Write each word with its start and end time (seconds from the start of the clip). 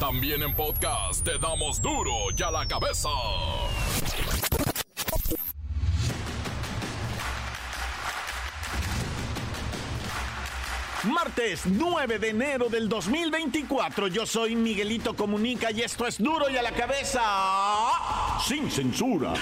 También 0.00 0.42
en 0.42 0.54
podcast 0.54 1.24
te 1.24 1.38
damos 1.38 1.80
duro 1.80 2.12
y 2.36 2.42
a 2.42 2.50
la 2.50 2.66
cabeza. 2.66 3.08
Martes 11.04 11.62
9 11.66 12.18
de 12.18 12.28
enero 12.30 12.68
del 12.68 12.88
2024, 12.88 14.08
yo 14.08 14.26
soy 14.26 14.56
Miguelito 14.56 15.14
Comunica 15.14 15.70
y 15.70 15.82
esto 15.82 16.06
es 16.06 16.18
duro 16.18 16.48
y 16.50 16.56
a 16.56 16.62
la 16.62 16.72
cabeza 16.72 17.20
sin 18.46 18.70
censura. 18.70 19.34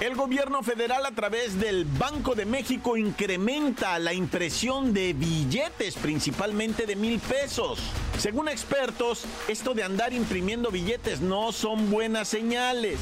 El 0.00 0.14
gobierno 0.14 0.62
federal 0.62 1.04
a 1.06 1.10
través 1.10 1.58
del 1.58 1.84
Banco 1.84 2.36
de 2.36 2.46
México 2.46 2.96
incrementa 2.96 3.98
la 3.98 4.12
impresión 4.12 4.94
de 4.94 5.12
billetes, 5.12 5.96
principalmente 5.96 6.86
de 6.86 6.94
mil 6.94 7.18
pesos. 7.18 7.80
Según 8.16 8.48
expertos, 8.48 9.24
esto 9.48 9.74
de 9.74 9.82
andar 9.82 10.12
imprimiendo 10.12 10.70
billetes 10.70 11.20
no 11.20 11.50
son 11.50 11.90
buenas 11.90 12.28
señales. 12.28 13.00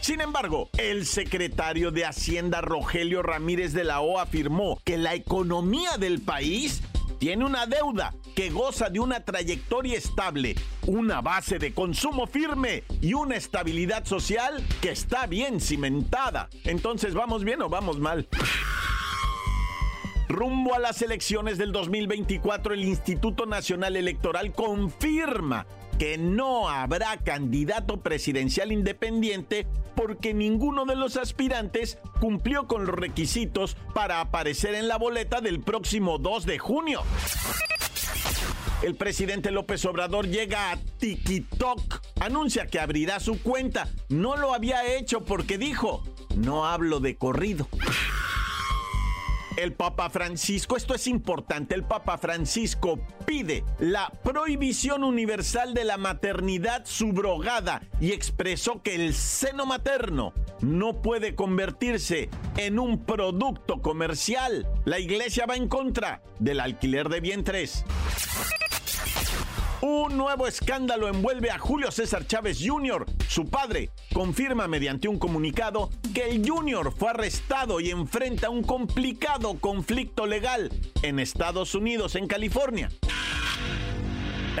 Sin 0.00 0.20
embargo, 0.20 0.70
el 0.76 1.06
secretario 1.06 1.92
de 1.92 2.04
Hacienda 2.04 2.60
Rogelio 2.60 3.22
Ramírez 3.22 3.72
de 3.72 3.84
la 3.84 4.00
O 4.00 4.18
afirmó 4.18 4.80
que 4.82 4.98
la 4.98 5.14
economía 5.14 5.98
del 5.98 6.20
país 6.20 6.82
tiene 7.18 7.44
una 7.44 7.66
deuda 7.66 8.14
que 8.34 8.50
goza 8.50 8.90
de 8.90 9.00
una 9.00 9.20
trayectoria 9.20 9.96
estable, 9.96 10.54
una 10.86 11.20
base 11.20 11.58
de 11.58 11.72
consumo 11.72 12.26
firme 12.26 12.84
y 13.00 13.14
una 13.14 13.36
estabilidad 13.36 14.04
social 14.04 14.64
que 14.80 14.90
está 14.90 15.26
bien 15.26 15.60
cimentada. 15.60 16.48
Entonces, 16.64 17.14
¿vamos 17.14 17.44
bien 17.44 17.62
o 17.62 17.68
vamos 17.68 17.98
mal? 17.98 18.28
Rumbo 20.28 20.74
a 20.74 20.78
las 20.78 21.02
elecciones 21.02 21.56
del 21.56 21.72
2024, 21.72 22.74
el 22.74 22.84
Instituto 22.84 23.46
Nacional 23.46 23.96
Electoral 23.96 24.52
confirma 24.52 25.66
que 25.98 26.18
no 26.18 26.68
habrá 26.68 27.16
candidato 27.18 28.00
presidencial 28.00 28.72
independiente 28.72 29.66
porque 29.94 30.34
ninguno 30.34 30.84
de 30.84 30.94
los 30.94 31.16
aspirantes 31.16 31.98
cumplió 32.20 32.66
con 32.66 32.86
los 32.86 32.94
requisitos 32.94 33.76
para 33.94 34.20
aparecer 34.20 34.74
en 34.74 34.88
la 34.88 34.98
boleta 34.98 35.40
del 35.40 35.60
próximo 35.60 36.18
2 36.18 36.44
de 36.46 36.58
junio. 36.58 37.02
El 38.82 38.94
presidente 38.94 39.50
López 39.50 39.84
Obrador 39.86 40.28
llega 40.28 40.70
a 40.70 40.76
TikTok, 40.76 41.80
anuncia 42.20 42.66
que 42.66 42.78
abrirá 42.78 43.20
su 43.20 43.42
cuenta. 43.42 43.88
No 44.10 44.36
lo 44.36 44.52
había 44.52 44.96
hecho 44.96 45.24
porque 45.24 45.56
dijo, 45.56 46.02
no 46.36 46.66
hablo 46.66 47.00
de 47.00 47.16
corrido. 47.16 47.68
El 49.56 49.72
Papa 49.72 50.10
Francisco, 50.10 50.76
esto 50.76 50.94
es 50.94 51.06
importante, 51.06 51.74
el 51.74 51.82
Papa 51.82 52.18
Francisco 52.18 52.98
pide 53.24 53.64
la 53.78 54.12
prohibición 54.22 55.02
universal 55.02 55.72
de 55.72 55.84
la 55.84 55.96
maternidad 55.96 56.84
subrogada 56.84 57.80
y 57.98 58.12
expresó 58.12 58.82
que 58.82 58.94
el 58.94 59.14
seno 59.14 59.64
materno 59.64 60.34
no 60.60 61.00
puede 61.00 61.34
convertirse 61.34 62.28
en 62.58 62.78
un 62.78 63.04
producto 63.04 63.80
comercial. 63.80 64.68
La 64.84 64.98
iglesia 64.98 65.46
va 65.46 65.56
en 65.56 65.68
contra 65.68 66.22
del 66.38 66.60
alquiler 66.60 67.08
de 67.08 67.20
vientres. 67.20 67.82
Un 69.88 70.16
nuevo 70.16 70.48
escándalo 70.48 71.06
envuelve 71.06 71.48
a 71.48 71.60
Julio 71.60 71.92
César 71.92 72.26
Chávez 72.26 72.58
Jr. 72.60 73.06
Su 73.28 73.48
padre 73.48 73.90
confirma 74.12 74.66
mediante 74.66 75.06
un 75.06 75.16
comunicado 75.16 75.90
que 76.12 76.28
el 76.28 76.44
Jr. 76.44 76.92
fue 76.92 77.10
arrestado 77.10 77.78
y 77.78 77.90
enfrenta 77.90 78.50
un 78.50 78.64
complicado 78.64 79.60
conflicto 79.60 80.26
legal 80.26 80.72
en 81.02 81.20
Estados 81.20 81.76
Unidos, 81.76 82.16
en 82.16 82.26
California. 82.26 82.90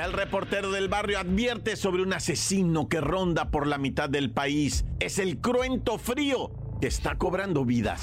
El 0.00 0.12
reportero 0.12 0.70
del 0.70 0.86
barrio 0.86 1.18
advierte 1.18 1.74
sobre 1.74 2.04
un 2.04 2.12
asesino 2.12 2.88
que 2.88 3.00
ronda 3.00 3.50
por 3.50 3.66
la 3.66 3.78
mitad 3.78 4.08
del 4.08 4.30
país. 4.30 4.84
Es 5.00 5.18
el 5.18 5.40
cruento 5.40 5.98
frío 5.98 6.52
que 6.80 6.86
está 6.86 7.18
cobrando 7.18 7.64
vidas. 7.64 8.00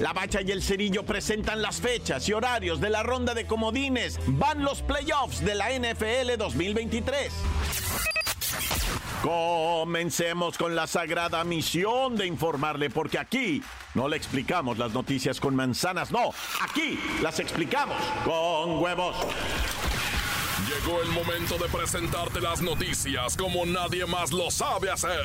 La 0.00 0.12
Bacha 0.12 0.42
y 0.42 0.50
el 0.50 0.62
Cerillo 0.62 1.04
presentan 1.04 1.62
las 1.62 1.80
fechas 1.80 2.28
y 2.28 2.34
horarios 2.34 2.80
de 2.80 2.90
la 2.90 3.02
ronda 3.02 3.32
de 3.32 3.46
comodines. 3.46 4.18
Van 4.26 4.62
los 4.62 4.82
playoffs 4.82 5.42
de 5.42 5.54
la 5.54 5.70
NFL 5.70 6.36
2023. 6.36 7.32
Comencemos 9.22 10.58
con 10.58 10.74
la 10.76 10.86
sagrada 10.86 11.42
misión 11.44 12.14
de 12.14 12.26
informarle, 12.26 12.90
porque 12.90 13.18
aquí 13.18 13.62
no 13.94 14.06
le 14.06 14.18
explicamos 14.18 14.76
las 14.76 14.92
noticias 14.92 15.40
con 15.40 15.56
manzanas, 15.56 16.12
no, 16.12 16.30
aquí 16.60 17.00
las 17.22 17.40
explicamos 17.40 17.96
con 18.24 18.78
huevos. 18.78 19.16
Llegó 20.68 21.00
el 21.00 21.08
momento 21.08 21.56
de 21.56 21.68
presentarte 21.68 22.40
las 22.40 22.60
noticias 22.60 23.36
como 23.36 23.64
nadie 23.64 24.04
más 24.04 24.30
lo 24.30 24.50
sabe 24.50 24.90
hacer. 24.90 25.24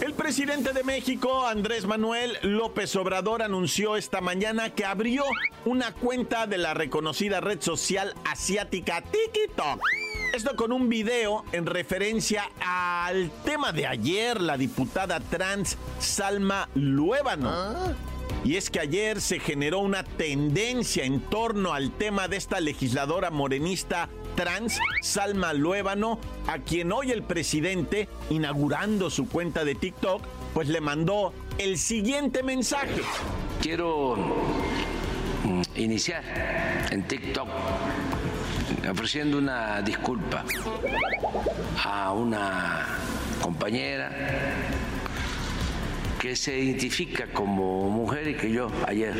El 0.00 0.14
presidente 0.14 0.72
de 0.72 0.84
México, 0.84 1.44
Andrés 1.44 1.84
Manuel 1.84 2.38
López 2.42 2.94
Obrador, 2.94 3.42
anunció 3.42 3.96
esta 3.96 4.20
mañana 4.20 4.70
que 4.70 4.84
abrió 4.84 5.24
una 5.64 5.92
cuenta 5.92 6.46
de 6.46 6.56
la 6.56 6.72
reconocida 6.72 7.40
red 7.40 7.60
social 7.60 8.14
asiática 8.24 9.02
TikTok. 9.02 9.80
Esto 10.32 10.54
con 10.54 10.70
un 10.70 10.88
video 10.88 11.44
en 11.50 11.66
referencia 11.66 12.48
al 12.60 13.32
tema 13.44 13.72
de 13.72 13.88
ayer, 13.88 14.40
la 14.40 14.56
diputada 14.56 15.18
trans 15.18 15.76
Salma 15.98 16.68
Luébano. 16.76 17.96
Y 18.44 18.54
es 18.54 18.70
que 18.70 18.78
ayer 18.78 19.20
se 19.20 19.40
generó 19.40 19.80
una 19.80 20.04
tendencia 20.04 21.04
en 21.04 21.20
torno 21.20 21.74
al 21.74 21.90
tema 21.90 22.28
de 22.28 22.36
esta 22.36 22.60
legisladora 22.60 23.30
morenista 23.30 24.08
trans, 24.38 24.78
Salma 25.00 25.52
Luébano, 25.52 26.20
a 26.46 26.58
quien 26.60 26.92
hoy 26.92 27.10
el 27.10 27.24
presidente, 27.24 28.08
inaugurando 28.30 29.10
su 29.10 29.28
cuenta 29.28 29.64
de 29.64 29.74
TikTok, 29.74 30.22
pues 30.54 30.68
le 30.68 30.80
mandó 30.80 31.32
el 31.58 31.76
siguiente 31.76 32.44
mensaje. 32.44 33.02
Quiero 33.60 34.14
mm, 35.42 35.62
iniciar 35.74 36.22
en 36.92 37.02
TikTok 37.08 37.48
ofreciendo 38.88 39.38
una 39.38 39.82
disculpa 39.82 40.44
a 41.84 42.12
una 42.12 42.86
compañera 43.42 44.12
que 46.20 46.36
se 46.36 46.56
identifica 46.60 47.26
como 47.32 47.90
mujer 47.90 48.28
y 48.28 48.34
que 48.34 48.52
yo 48.52 48.70
ayer 48.86 49.14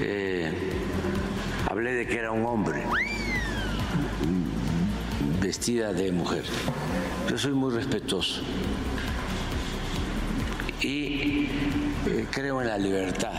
eh, 0.00 0.50
hablé 1.68 1.92
de 1.92 2.06
que 2.06 2.16
era 2.16 2.32
un 2.32 2.46
hombre 2.46 2.82
vestida 5.46 5.92
de 5.92 6.10
mujer. 6.10 6.42
Yo 7.30 7.38
soy 7.38 7.52
muy 7.52 7.72
respetuoso 7.72 8.42
y 10.80 11.48
eh, 12.08 12.26
creo 12.32 12.60
en 12.60 12.66
la 12.66 12.76
libertad. 12.76 13.32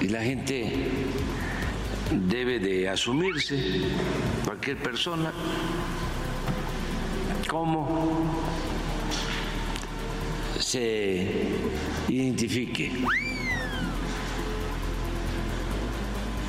Y 0.00 0.08
la 0.08 0.22
gente 0.22 0.88
debe 2.10 2.58
de 2.58 2.88
asumirse, 2.88 3.82
cualquier 4.46 4.78
persona, 4.78 5.30
como 7.46 8.42
se 10.58 11.50
identifique. 12.08 12.92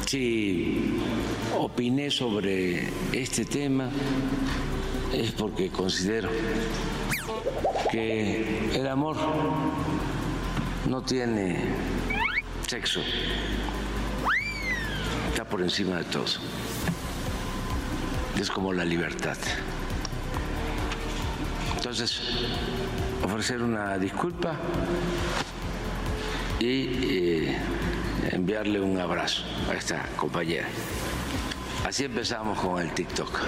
Si 0.09 0.99
opiné 1.55 2.09
sobre 2.09 2.89
este 3.13 3.45
tema 3.45 3.91
es 5.13 5.31
porque 5.33 5.69
considero 5.69 6.31
que 7.91 8.71
el 8.73 8.87
amor 8.87 9.17
no 10.87 11.03
tiene 11.03 11.59
sexo, 12.65 13.01
está 15.29 15.45
por 15.45 15.61
encima 15.61 15.97
de 15.97 16.05
todo. 16.05 16.25
Es 18.41 18.49
como 18.49 18.73
la 18.73 18.85
libertad. 18.85 19.37
Entonces, 21.77 22.19
ofrecer 23.23 23.61
una 23.61 23.99
disculpa 23.99 24.55
y 26.59 26.65
eh, 27.03 27.57
enviarle 28.29 28.79
un 28.79 28.99
abrazo 28.99 29.43
a 29.69 29.73
esta 29.73 30.05
compañera 30.15 30.67
Así 31.85 32.03
empezamos 32.03 32.59
con 32.59 32.81
el 32.81 32.93
TikTok. 32.93 33.39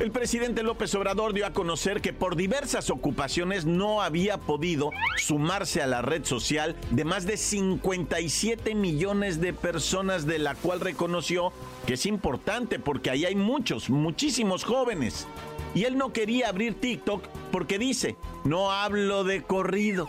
El 0.00 0.10
presidente 0.10 0.62
López 0.62 0.94
Obrador 0.94 1.34
dio 1.34 1.44
a 1.44 1.52
conocer 1.52 2.00
que 2.00 2.14
por 2.14 2.34
diversas 2.34 2.88
ocupaciones 2.88 3.66
no 3.66 4.00
había 4.00 4.38
podido 4.38 4.90
sumarse 5.18 5.82
a 5.82 5.86
la 5.86 6.00
red 6.00 6.24
social 6.24 6.74
de 6.90 7.04
más 7.04 7.26
de 7.26 7.36
57 7.36 8.74
millones 8.74 9.40
de 9.40 9.52
personas, 9.52 10.26
de 10.26 10.38
la 10.38 10.54
cual 10.54 10.80
reconoció 10.80 11.52
que 11.86 11.94
es 11.94 12.06
importante 12.06 12.78
porque 12.78 13.10
ahí 13.10 13.26
hay 13.26 13.34
muchos, 13.34 13.90
muchísimos 13.90 14.64
jóvenes. 14.64 15.26
Y 15.74 15.84
él 15.84 15.98
no 15.98 16.12
quería 16.12 16.48
abrir 16.48 16.80
TikTok 16.80 17.22
porque 17.52 17.78
dice, 17.78 18.16
no 18.44 18.72
hablo 18.72 19.22
de 19.22 19.42
corrido. 19.42 20.08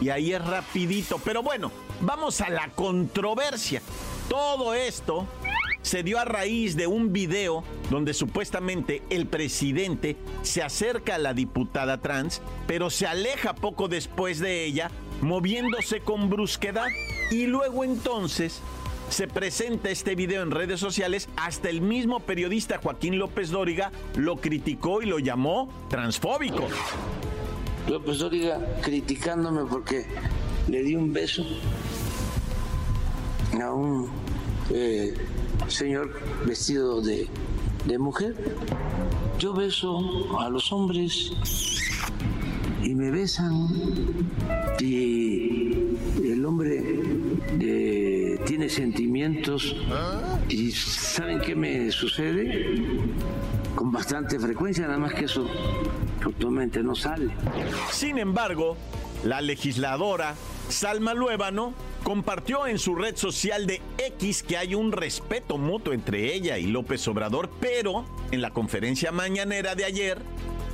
Y 0.00 0.10
ahí 0.10 0.32
es 0.32 0.42
rapidito. 0.42 1.20
Pero 1.22 1.42
bueno, 1.42 1.72
vamos 2.00 2.40
a 2.40 2.50
la 2.50 2.68
controversia. 2.74 3.80
Todo 4.28 4.74
esto 4.74 5.26
se 5.82 6.02
dio 6.02 6.18
a 6.18 6.24
raíz 6.24 6.76
de 6.76 6.86
un 6.86 7.12
video 7.12 7.62
donde 7.90 8.12
supuestamente 8.12 9.02
el 9.08 9.26
presidente 9.26 10.16
se 10.42 10.62
acerca 10.62 11.14
a 11.14 11.18
la 11.18 11.32
diputada 11.32 11.98
trans, 11.98 12.42
pero 12.66 12.90
se 12.90 13.06
aleja 13.06 13.54
poco 13.54 13.86
después 13.88 14.40
de 14.40 14.64
ella, 14.64 14.90
moviéndose 15.20 16.00
con 16.00 16.28
brusquedad. 16.28 16.88
Y 17.30 17.46
luego 17.46 17.84
entonces 17.84 18.60
se 19.08 19.28
presenta 19.28 19.90
este 19.90 20.16
video 20.16 20.42
en 20.42 20.50
redes 20.50 20.80
sociales, 20.80 21.28
hasta 21.36 21.68
el 21.68 21.80
mismo 21.80 22.20
periodista 22.20 22.78
Joaquín 22.78 23.18
López 23.18 23.50
Dóriga 23.50 23.92
lo 24.16 24.36
criticó 24.36 25.02
y 25.02 25.06
lo 25.06 25.20
llamó 25.20 25.68
transfóbico. 25.88 26.66
López 27.88 28.18
Dóriga 28.18 28.58
criticándome 28.82 29.62
porque 29.70 30.06
le 30.66 30.82
di 30.82 30.96
un 30.96 31.12
beso 31.12 31.44
a 33.62 33.72
un 33.72 34.08
eh, 34.70 35.14
señor 35.68 36.12
vestido 36.46 37.00
de, 37.00 37.28
de 37.84 37.98
mujer. 37.98 38.34
Yo 39.38 39.52
beso 39.52 40.38
a 40.40 40.48
los 40.48 40.72
hombres 40.72 41.32
y 42.82 42.94
me 42.94 43.10
besan 43.10 43.68
y 44.80 45.96
el 46.24 46.44
hombre 46.44 46.82
eh, 47.60 48.40
tiene 48.46 48.68
sentimientos 48.68 49.76
y 50.48 50.70
¿saben 50.70 51.40
qué 51.40 51.54
me 51.54 51.90
sucede? 51.90 52.82
Con 53.74 53.92
bastante 53.92 54.38
frecuencia, 54.38 54.86
nada 54.86 54.98
más 54.98 55.12
que 55.12 55.26
eso 55.26 55.46
actualmente 56.24 56.82
no 56.82 56.94
sale. 56.94 57.30
Sin 57.90 58.18
embargo, 58.18 58.76
la 59.24 59.40
legisladora 59.40 60.34
Salma 60.68 61.12
Luébano 61.14 61.74
compartió 62.06 62.68
en 62.68 62.78
su 62.78 62.94
red 62.94 63.16
social 63.16 63.66
de 63.66 63.82
X 63.98 64.44
que 64.44 64.56
hay 64.56 64.76
un 64.76 64.92
respeto 64.92 65.58
mutuo 65.58 65.92
entre 65.92 66.34
ella 66.34 66.56
y 66.56 66.66
López 66.66 67.08
Obrador, 67.08 67.50
pero 67.58 68.04
en 68.30 68.40
la 68.40 68.52
conferencia 68.52 69.10
mañanera 69.10 69.74
de 69.74 69.86
ayer 69.86 70.18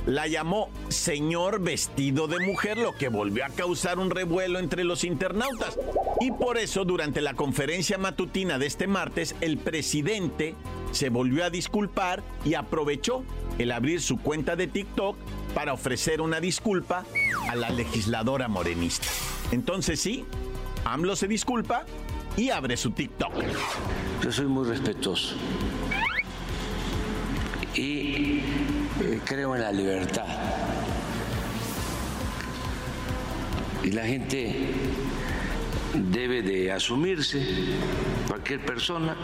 la 0.05 0.27
llamó 0.27 0.69
señor 0.89 1.59
vestido 1.59 2.27
de 2.27 2.37
mujer, 2.37 2.77
lo 2.77 2.93
que 2.93 3.07
volvió 3.09 3.45
a 3.45 3.49
causar 3.49 3.97
un 3.97 4.11
revuelo 4.11 4.59
entre 4.59 4.83
los 4.83 5.03
internautas. 5.03 5.79
Y 6.19 6.29
por 6.29 6.59
eso, 6.59 6.85
durante 6.85 7.19
la 7.19 7.33
conferencia 7.33 7.97
matutina 7.97 8.59
de 8.59 8.67
este 8.67 8.85
martes, 8.85 9.35
el 9.41 9.57
presidente 9.57 10.53
se 10.91 11.09
volvió 11.09 11.45
a 11.45 11.49
disculpar 11.49 12.21
y 12.45 12.53
aprovechó 12.53 13.23
el 13.57 13.71
abrir 13.71 14.01
su 14.01 14.19
cuenta 14.19 14.55
de 14.55 14.67
TikTok 14.67 15.17
para 15.55 15.73
ofrecer 15.73 16.21
una 16.21 16.39
disculpa 16.39 17.05
a 17.49 17.55
la 17.55 17.71
legisladora 17.71 18.47
morenista. 18.47 19.07
Entonces 19.51 19.99
sí, 19.99 20.25
AMLO 20.85 21.15
se 21.15 21.27
disculpa 21.27 21.85
y 22.37 22.49
abre 22.49 22.77
su 22.77 22.91
TikTok. 22.91 23.33
Yo 24.23 24.31
soy 24.31 24.47
muy 24.47 24.67
respetuoso 24.67 25.35
y 27.75 28.41
eh, 29.01 29.21
creo 29.25 29.55
en 29.55 29.61
la 29.61 29.71
libertad. 29.71 30.25
Y 33.83 33.91
la 33.91 34.05
gente 34.05 34.71
debe 35.93 36.41
de 36.41 36.71
asumirse, 36.71 37.45
cualquier 38.27 38.65
persona, 38.65 39.15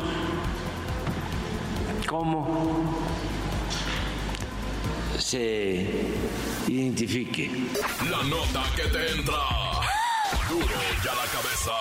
como 2.07 2.99
se 5.17 5.85
identifique. 6.67 7.49
La 8.09 8.23
nota 8.23 8.63
que 8.75 8.83
te 8.83 9.11
entra. 9.11 9.58
Ya 10.49 11.13
la 11.13 11.25
cabeza. 11.31 11.71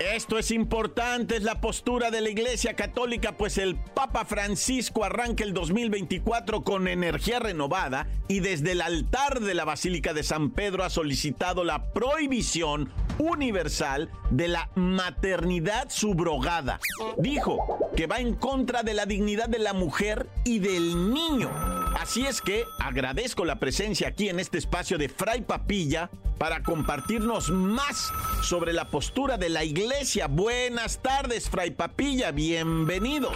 Esto 0.00 0.38
es 0.38 0.50
importante, 0.50 1.36
es 1.36 1.44
la 1.44 1.60
postura 1.60 2.10
de 2.10 2.20
la 2.20 2.30
Iglesia 2.30 2.74
Católica, 2.74 3.36
pues 3.36 3.58
el 3.58 3.76
Papa 3.76 4.24
Francisco 4.24 5.04
arranca 5.04 5.44
el 5.44 5.54
2024 5.54 6.64
con 6.64 6.88
energía 6.88 7.38
renovada 7.38 8.08
y 8.26 8.40
desde 8.40 8.72
el 8.72 8.82
altar 8.82 9.40
de 9.40 9.54
la 9.54 9.64
Basílica 9.64 10.12
de 10.14 10.24
San 10.24 10.50
Pedro 10.50 10.82
ha 10.82 10.90
solicitado 10.90 11.62
la 11.62 11.92
prohibición 11.92 12.90
universal 13.18 14.10
de 14.30 14.48
la 14.48 14.68
maternidad 14.74 15.88
subrogada. 15.90 16.80
Dijo 17.18 17.85
que 17.96 18.06
va 18.06 18.18
en 18.18 18.34
contra 18.34 18.82
de 18.82 18.92
la 18.92 19.06
dignidad 19.06 19.48
de 19.48 19.58
la 19.58 19.72
mujer 19.72 20.28
y 20.44 20.58
del 20.58 21.14
niño. 21.14 21.50
Así 21.98 22.26
es 22.26 22.42
que 22.42 22.64
agradezco 22.78 23.46
la 23.46 23.58
presencia 23.58 24.08
aquí 24.08 24.28
en 24.28 24.38
este 24.38 24.58
espacio 24.58 24.98
de 24.98 25.08
Fray 25.08 25.40
Papilla 25.40 26.10
para 26.36 26.62
compartirnos 26.62 27.50
más 27.50 28.12
sobre 28.42 28.74
la 28.74 28.90
postura 28.90 29.38
de 29.38 29.48
la 29.48 29.64
iglesia. 29.64 30.26
Buenas 30.26 30.98
tardes, 30.98 31.48
Fray 31.48 31.70
Papilla, 31.70 32.32
bienvenido. 32.32 33.32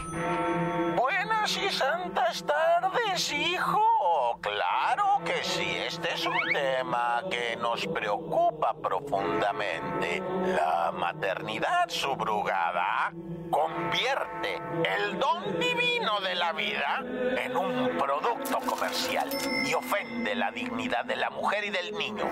Buenas 0.94 1.56
y 1.56 1.74
santas 1.74 2.44
tardes, 2.44 3.32
hijo. 3.32 3.89
Claro 4.40 5.20
que 5.24 5.44
sí, 5.44 5.76
este 5.86 6.14
es 6.14 6.24
un 6.24 6.38
tema 6.52 7.22
que 7.30 7.56
nos 7.56 7.86
preocupa 7.86 8.74
profundamente. 8.74 10.22
La 10.46 10.92
maternidad 10.92 11.88
subrugada 11.88 13.12
convierte 13.50 14.56
el 14.84 15.18
don 15.18 15.60
divino 15.60 16.20
de 16.20 16.34
la 16.36 16.52
vida 16.52 17.04
en 17.36 17.54
un 17.54 17.98
producto 17.98 18.60
comercial 18.60 19.28
y 19.66 19.74
ofende 19.74 20.34
la 20.34 20.50
dignidad 20.50 21.04
de 21.04 21.16
la 21.16 21.28
mujer 21.28 21.64
y 21.64 21.70
del 21.70 21.92
niño. 21.92 22.24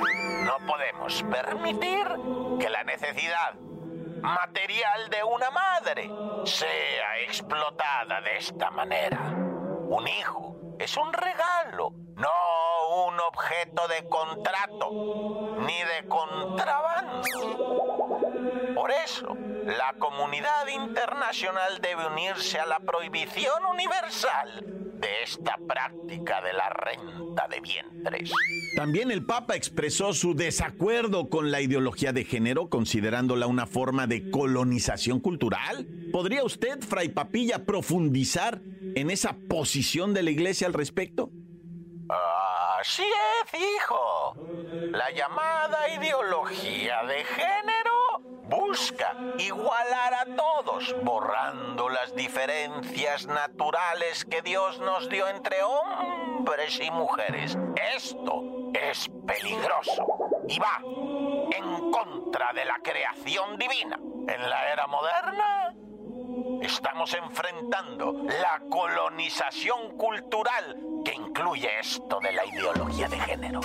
No 0.44 0.56
podemos 0.66 1.22
permitir 1.25 2.06
que 2.58 2.70
la 2.70 2.84
necesidad 2.84 3.55
material 4.22 5.10
de 5.10 5.25
una 5.25 5.50
madre 5.50 6.10
sea 6.44 7.20
explotada 7.20 8.22
de 8.22 8.38
esta 8.38 8.70
manera. 8.70 9.20
Un 9.90 10.06
hijo 10.08 10.57
es 10.78 10.96
un 10.96 11.12
regalo, 11.12 11.93
no 12.17 12.29
un 13.06 13.20
objeto 13.20 13.86
de 13.88 14.08
contrato 14.08 14.91
ni 15.60 15.79
de 15.79 16.08
contrabando. 16.08 17.22
Por 18.74 18.91
eso, 18.91 19.36
la 19.64 19.94
comunidad 19.98 20.67
internacional 20.69 21.81
debe 21.81 22.06
unirse 22.06 22.58
a 22.58 22.67
la 22.67 22.81
prohibición 22.81 23.64
universal 23.70 24.64
de 24.98 25.22
esta 25.22 25.56
práctica 25.67 26.41
de 26.43 26.53
la 26.53 26.69
renta 26.70 27.46
de 27.48 27.60
vientres. 27.60 28.32
También 28.76 29.10
el 29.10 29.24
Papa 29.24 29.55
expresó 29.55 30.12
su 30.12 30.34
desacuerdo 30.34 31.29
con 31.29 31.50
la 31.50 31.60
ideología 31.60 32.12
de 32.12 32.24
género, 32.24 32.69
considerándola 32.69 33.46
una 33.46 33.67
forma 33.67 34.06
de 34.06 34.31
colonización 34.31 35.20
cultural. 35.20 35.86
¿Podría 36.12 36.44
usted, 36.44 36.81
Fray 36.81 37.10
Papilla, 37.10 37.64
profundizar 37.64 38.60
en 39.00 39.10
esa 39.10 39.36
posición 39.48 40.12
de 40.12 40.22
la 40.22 40.31
Iglesia 40.31 40.67
al 40.67 40.72
respecto? 40.72 41.31
Así 42.81 43.05
es, 43.05 43.60
hijo. 43.60 44.34
La 44.93 45.10
llamada 45.10 45.88
ideología 45.90 47.02
de 47.05 47.24
género 47.24 48.20
busca 48.44 49.14
igualar 49.38 50.14
a 50.14 50.24
todos, 50.36 50.96
borrando 51.02 51.88
las 51.88 52.14
diferencias 52.14 53.26
naturales 53.26 54.24
que 54.24 54.43
Dios 54.43 54.81
nos 54.81 55.08
dio 55.08 55.28
entre 55.28 55.62
hombres 55.62 56.81
y 56.81 56.90
mujeres. 56.90 57.56
Esto 57.96 58.70
es 58.74 59.08
peligroso 59.26 60.06
y 60.48 60.58
va 60.58 60.81
en 61.56 61.90
contra 61.90 62.52
de 62.52 62.64
la 62.64 62.78
creación 62.82 63.58
divina. 63.58 63.98
En 64.28 64.48
la 64.48 64.72
era 64.72 64.86
moderna 64.86 65.74
estamos 66.62 67.15
enfrentando 67.15 68.12
la 68.24 68.60
colonización 68.69 69.96
cultural 69.96 70.77
que 71.08 71.15
incluye 71.15 71.69
esto 71.81 72.19
de 72.22 72.32
la 72.32 72.44
ideología 72.44 73.08
de 73.08 73.19
género. 73.19 73.60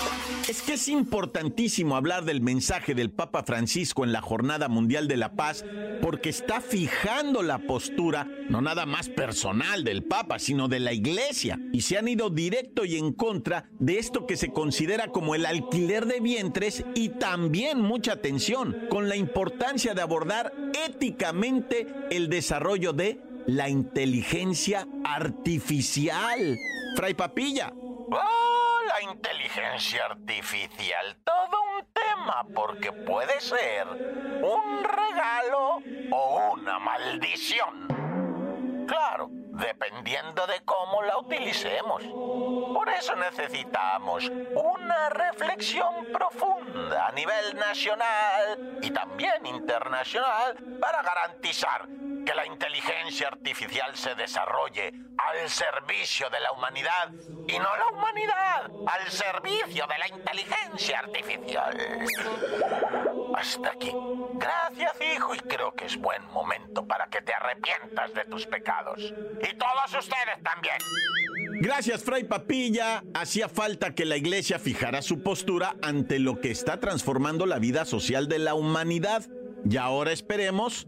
Es 0.47 0.61
que 0.61 0.73
es 0.73 0.87
importantísimo 0.87 1.95
hablar 1.97 2.23
del 2.23 2.41
mensaje 2.41 2.95
del 2.95 3.11
Papa 3.11 3.43
Francisco 3.43 4.05
en 4.05 4.13
la 4.13 4.21
Jornada 4.21 4.69
Mundial 4.69 5.07
de 5.07 5.17
la 5.17 5.33
Paz 5.33 5.65
porque 6.01 6.29
está 6.29 6.61
fijando 6.61 7.43
la 7.43 7.59
postura 7.59 8.27
no 8.49 8.61
nada 8.61 8.85
más 8.85 9.09
personal 9.09 9.83
del 9.83 10.03
Papa, 10.03 10.39
sino 10.39 10.69
de 10.69 10.79
la 10.79 10.93
Iglesia. 10.93 11.59
Y 11.73 11.81
se 11.81 11.97
han 11.97 12.07
ido 12.07 12.29
directo 12.29 12.85
y 12.85 12.97
en 12.97 13.11
contra 13.11 13.69
de 13.79 13.99
esto 13.99 14.25
que 14.25 14.37
se 14.37 14.53
considera 14.53 15.07
como 15.07 15.35
el 15.35 15.45
alquiler 15.45 16.05
de 16.05 16.21
vientres 16.21 16.85
y 16.95 17.09
también 17.09 17.81
mucha 17.81 18.13
atención 18.13 18.87
con 18.89 19.09
la 19.09 19.17
importancia 19.17 19.93
de 19.93 20.01
abordar 20.01 20.53
éticamente 20.87 21.87
el 22.09 22.29
desarrollo 22.29 22.93
de 22.93 23.19
la 23.47 23.67
inteligencia 23.69 24.87
artificial. 25.03 26.57
Fray 26.95 27.15
Papilla. 27.15 27.71
Oh, 27.73 28.79
la 28.87 29.11
inteligencia 29.11 30.05
artificial, 30.05 31.17
todo 31.23 31.57
un 31.77 31.87
tema, 31.91 32.45
porque 32.53 32.91
puede 32.91 33.39
ser 33.41 33.87
un 33.87 34.83
regalo 34.83 35.79
o 36.11 36.53
una 36.53 36.77
maldición. 36.79 38.85
Claro, 38.87 39.29
dependiendo 39.31 40.45
de 40.45 40.61
cómo 40.65 41.01
la 41.01 41.17
utilicemos. 41.17 42.03
Por 42.03 42.89
eso 42.89 43.15
necesitamos 43.15 44.29
una 44.29 45.09
reflexión 45.09 46.07
profunda 46.11 47.07
a 47.07 47.11
nivel 47.13 47.55
nacional 47.55 48.77
y 48.81 48.91
también 48.91 49.45
internacional 49.45 50.57
para 50.79 51.01
garantizar 51.01 51.87
que 52.25 52.33
la 52.33 52.45
inteligencia 52.45 53.27
artificial 53.27 53.95
se 53.95 54.15
desarrolle 54.15 54.93
al 55.17 55.49
servicio 55.49 56.29
de 56.29 56.39
la 56.39 56.51
humanidad 56.51 57.11
y 57.47 57.57
no 57.57 57.69
la 57.75 57.87
humanidad 57.93 58.71
al 58.87 59.09
servicio 59.09 59.85
de 59.87 59.97
la 59.97 60.07
inteligencia 60.07 60.99
artificial. 60.99 61.77
Hasta 63.35 63.71
aquí. 63.71 63.91
Gracias, 64.33 64.91
hijo, 65.15 65.35
y 65.35 65.39
creo 65.39 65.73
que 65.73 65.85
es 65.85 65.97
buen 65.97 66.23
momento 66.27 66.85
para 66.85 67.07
que 67.07 67.21
te 67.21 67.33
arrepientas 67.33 68.13
de 68.13 68.25
tus 68.25 68.45
pecados. 68.45 69.01
Y 69.01 69.55
todos 69.55 69.93
ustedes 69.97 70.41
también. 70.43 70.77
Gracias, 71.61 72.03
Fray 72.03 72.23
Papilla. 72.23 73.03
Hacía 73.13 73.49
falta 73.49 73.95
que 73.95 74.05
la 74.05 74.17
iglesia 74.17 74.59
fijara 74.59 75.01
su 75.01 75.23
postura 75.23 75.75
ante 75.81 76.19
lo 76.19 76.41
que 76.41 76.51
está 76.51 76.79
transformando 76.79 77.45
la 77.45 77.59
vida 77.59 77.85
social 77.85 78.27
de 78.27 78.39
la 78.39 78.53
humanidad. 78.53 79.25
Y 79.69 79.77
ahora 79.77 80.11
esperemos 80.11 80.87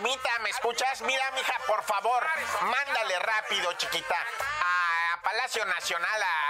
Almita, 0.00 0.38
¿me 0.42 0.48
escuchas? 0.48 1.02
Mira, 1.02 1.30
mija, 1.32 1.52
por 1.66 1.82
favor, 1.82 2.26
mándale 2.62 3.18
rápido, 3.18 3.70
chiquita, 3.74 4.16
a 4.16 5.22
Palacio 5.22 5.62
Nacional, 5.66 6.22
a 6.22 6.49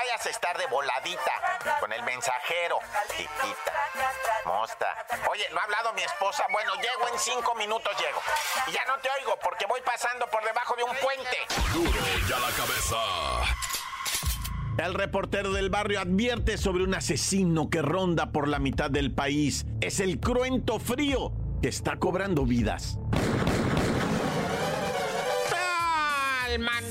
Vayas 0.00 0.24
a 0.24 0.30
estar 0.30 0.56
de 0.56 0.66
voladita 0.68 1.32
con 1.78 1.92
el 1.92 2.02
mensajero, 2.04 2.78
chiquita. 3.10 3.72
Mosta. 4.46 4.86
Oye, 5.30 5.46
¿no 5.52 5.60
ha 5.60 5.64
hablado 5.64 5.92
mi 5.92 6.02
esposa? 6.02 6.44
Bueno, 6.50 6.72
llego 6.76 7.08
en 7.12 7.18
cinco 7.18 7.54
minutos, 7.54 7.92
llego. 7.98 8.20
Y 8.66 8.72
ya 8.72 8.84
no 8.86 8.98
te 9.00 9.10
oigo 9.20 9.38
porque 9.42 9.66
voy 9.66 9.80
pasando 9.84 10.26
por 10.28 10.42
debajo 10.42 10.74
de 10.76 10.84
un 10.84 10.96
puente. 10.96 11.36
Duro 11.74 12.00
y 12.28 12.32
a 12.32 12.38
la 12.38 12.50
cabeza. 12.56 12.96
El 14.78 14.94
reportero 14.94 15.52
del 15.52 15.68
barrio 15.68 16.00
advierte 16.00 16.56
sobre 16.56 16.84
un 16.84 16.94
asesino 16.94 17.68
que 17.68 17.82
ronda 17.82 18.32
por 18.32 18.48
la 18.48 18.58
mitad 18.58 18.90
del 18.90 19.12
país. 19.12 19.66
Es 19.82 20.00
el 20.00 20.18
cruento 20.18 20.78
frío 20.78 21.32
que 21.60 21.68
está 21.68 21.96
cobrando 21.96 22.46
vidas. 22.46 22.96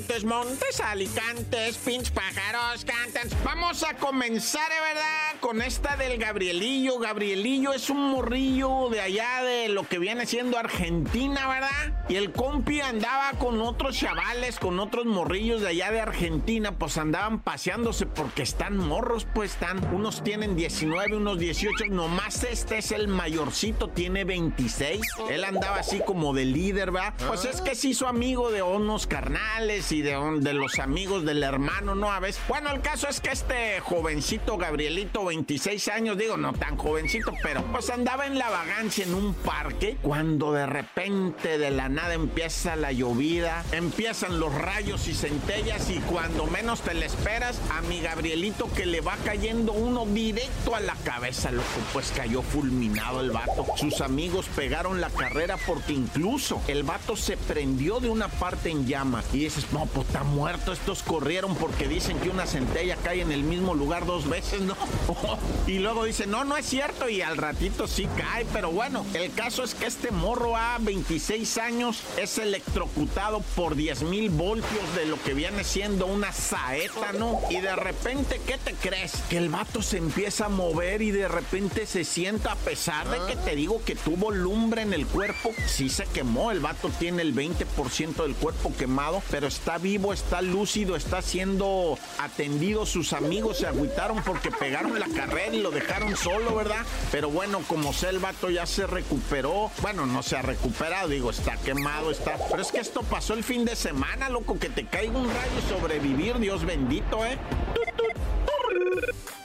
Montes, 0.09 0.25
Montes, 0.25 0.79
Alicantes, 0.79 1.77
pinch 1.77 2.11
pájaros, 2.11 2.83
cantan. 2.83 3.29
Vamos 3.43 3.83
a 3.83 3.93
comenzar, 3.95 4.71
¿eh, 4.71 4.93
¿verdad? 4.93 5.39
Con 5.39 5.61
esta 5.61 5.97
del 5.97 6.17
Gabrielillo. 6.17 6.97
Gabrielillo 6.97 7.73
es 7.73 7.91
un 7.91 8.09
morrillo 8.09 8.89
de 8.89 9.01
allá 9.01 9.43
de 9.43 9.69
lo 9.69 9.87
que 9.87 9.99
viene 9.99 10.25
siendo 10.25 10.57
Argentina, 10.57 11.47
¿verdad? 11.47 12.03
Y 12.09 12.15
el 12.15 12.31
compi 12.31 12.81
andaba 12.81 13.33
con 13.37 13.61
otros 13.61 13.97
chavales, 13.97 14.57
con 14.57 14.79
otros 14.79 15.05
morrillos 15.05 15.61
de 15.61 15.67
allá 15.67 15.91
de 15.91 16.01
Argentina, 16.01 16.71
pues 16.71 16.97
andaban 16.97 17.39
paseándose 17.41 18.07
porque 18.07 18.41
están 18.41 18.77
morros, 18.77 19.27
pues 19.31 19.51
están. 19.51 19.93
Unos 19.93 20.23
tienen 20.23 20.55
19, 20.55 21.17
unos 21.17 21.37
18, 21.37 21.85
nomás 21.91 22.43
este 22.43 22.79
es 22.79 22.91
el 22.91 23.09
mayorcito, 23.09 23.89
tiene 23.89 24.23
26. 24.23 25.01
Él 25.29 25.43
andaba 25.43 25.77
así 25.77 25.99
como 25.99 26.33
de 26.33 26.45
líder, 26.45 26.89
¿verdad? 26.89 27.13
Pues 27.27 27.45
es 27.45 27.61
que 27.61 27.75
se 27.75 27.89
hizo 27.89 28.07
amigo 28.07 28.49
de 28.49 28.63
unos 28.63 29.05
carnales 29.05 29.91
y 29.91 29.98
de, 30.01 30.39
de, 30.39 30.53
los 30.53 30.79
amigos 30.79 31.25
del 31.25 31.43
hermano, 31.43 31.95
¿no? 31.95 32.11
A 32.11 32.19
veces. 32.19 32.41
Bueno, 32.47 32.71
el 32.71 32.81
caso 32.81 33.07
es 33.07 33.21
que 33.21 33.29
este 33.29 33.79
jovencito 33.81 34.57
Gabrielito, 34.57 35.25
26 35.25 35.87
años, 35.89 36.17
digo, 36.17 36.37
no 36.37 36.53
tan 36.53 36.77
jovencito, 36.77 37.33
pero 37.43 37.63
pues 37.71 37.89
andaba 37.89 38.25
en 38.25 38.37
la 38.37 38.49
vagancia 38.49 39.05
en 39.05 39.13
un 39.13 39.33
parque 39.33 39.97
cuando 40.01 40.51
de 40.53 40.65
repente 40.65 41.57
de 41.57 41.71
la 41.71 41.89
nada 41.89 42.13
empieza 42.13 42.75
la 42.75 42.91
llovida, 42.91 43.63
empiezan 43.71 44.39
los 44.39 44.53
rayos 44.53 45.07
y 45.07 45.13
centellas 45.13 45.89
y 45.89 45.99
cuando 45.99 46.45
menos 46.45 46.81
te 46.81 46.93
le 46.93 47.05
esperas 47.05 47.59
a 47.71 47.81
mi 47.81 48.01
Gabrielito 48.01 48.71
que 48.73 48.85
le 48.85 49.01
va 49.01 49.15
cayendo 49.23 49.73
uno 49.73 50.05
directo 50.05 50.75
a 50.75 50.79
la 50.79 50.95
cabeza, 50.95 51.51
loco, 51.51 51.65
pues 51.93 52.11
cayó 52.15 52.41
fulminado 52.41 53.21
el 53.21 53.31
vato. 53.31 53.65
Sus 53.75 54.01
amigos 54.01 54.47
pegaron 54.55 55.01
la 55.01 55.09
carrera 55.09 55.57
porque 55.65 55.93
incluso 55.93 56.61
el 56.67 56.83
vato 56.83 57.15
se 57.15 57.37
prendió 57.37 57.99
de 57.99 58.09
una 58.09 58.27
parte 58.27 58.69
en 58.69 58.85
llamas 58.85 59.25
y 59.33 59.39
dices, 59.39 59.65
no, 59.71 59.85
pues 59.93 60.07
está 60.07 60.23
muerto. 60.23 60.71
Estos 60.71 61.03
corrieron 61.03 61.55
porque 61.55 61.87
dicen 61.87 62.17
que 62.19 62.29
una 62.29 62.45
centella 62.45 62.95
cae 63.03 63.21
en 63.21 63.31
el 63.31 63.43
mismo 63.43 63.73
lugar 63.73 64.05
dos 64.05 64.27
veces, 64.29 64.61
¿no? 64.61 64.75
y 65.67 65.79
luego 65.79 66.05
dicen, 66.05 66.31
no, 66.31 66.43
no 66.43 66.57
es 66.57 66.65
cierto. 66.65 67.09
Y 67.09 67.21
al 67.21 67.37
ratito 67.37 67.87
sí 67.87 68.07
cae. 68.17 68.45
Pero 68.53 68.71
bueno, 68.71 69.05
el 69.13 69.31
caso 69.33 69.63
es 69.63 69.75
que 69.75 69.85
este 69.85 70.11
morro 70.11 70.55
a 70.55 70.77
26 70.79 71.57
años 71.57 72.03
es 72.17 72.37
electrocutado 72.37 73.41
por 73.55 73.75
10 73.75 74.03
mil 74.03 74.29
voltios 74.29 74.95
de 74.95 75.05
lo 75.05 75.21
que 75.21 75.33
viene 75.33 75.63
siendo 75.63 76.05
una 76.05 76.31
saeta, 76.31 77.13
¿no? 77.13 77.39
Y 77.49 77.59
de 77.59 77.75
repente, 77.75 78.39
¿qué 78.45 78.57
te 78.57 78.73
crees? 78.73 79.13
Que 79.29 79.37
el 79.37 79.49
vato 79.49 79.81
se 79.81 79.97
empieza 79.97 80.45
a 80.45 80.49
mover 80.49 81.01
y 81.01 81.11
de 81.11 81.27
repente 81.27 81.85
se 81.85 82.03
sienta, 82.03 82.53
a 82.53 82.55
pesar 82.55 83.09
de 83.09 83.19
que 83.27 83.35
te 83.35 83.55
digo 83.55 83.81
que 83.83 83.95
tuvo 83.95 84.31
lumbre 84.31 84.81
en 84.81 84.93
el 84.93 85.05
cuerpo, 85.07 85.51
sí 85.67 85.89
se 85.89 86.05
quemó. 86.05 86.51
El 86.51 86.59
vato 86.59 86.89
tiene 86.99 87.21
el 87.21 87.33
20% 87.35 88.23
del 88.23 88.35
cuerpo 88.35 88.73
quemado, 88.77 89.21
pero 89.29 89.47
está 89.47 89.78
vivo, 89.79 90.13
está 90.13 90.41
lúcido, 90.41 90.95
está 90.95 91.21
siendo 91.21 91.97
atendido. 92.19 92.85
Sus 92.85 93.13
amigos 93.13 93.57
se 93.57 93.67
agüitaron 93.67 94.21
porque 94.23 94.51
pegaron 94.51 94.99
la 94.99 95.07
carrera 95.07 95.55
y 95.55 95.61
lo 95.61 95.71
dejaron 95.71 96.15
solo, 96.15 96.55
¿verdad? 96.55 96.85
Pero 97.11 97.29
bueno, 97.29 97.61
como 97.67 97.93
sé, 97.93 98.09
el 98.09 98.19
vato 98.19 98.49
ya 98.49 98.65
se 98.65 98.87
recuperó. 98.87 99.71
Bueno, 99.81 100.05
no 100.05 100.23
se 100.23 100.37
ha 100.37 100.41
recuperado, 100.41 101.09
digo, 101.09 101.31
está 101.31 101.57
quemado, 101.57 102.11
está. 102.11 102.37
Pero 102.49 102.61
es 102.61 102.71
que 102.71 102.79
esto 102.79 103.01
pasó 103.03 103.33
el 103.33 103.43
fin 103.43 103.65
de 103.65 103.75
semana, 103.75 104.29
loco, 104.29 104.59
que 104.59 104.69
te 104.69 104.85
caiga 104.85 105.17
un 105.17 105.27
rayo 105.27 105.61
sobrevivir, 105.67 106.37
Dios 106.39 106.65
bendito, 106.65 107.25
¿eh? 107.25 107.37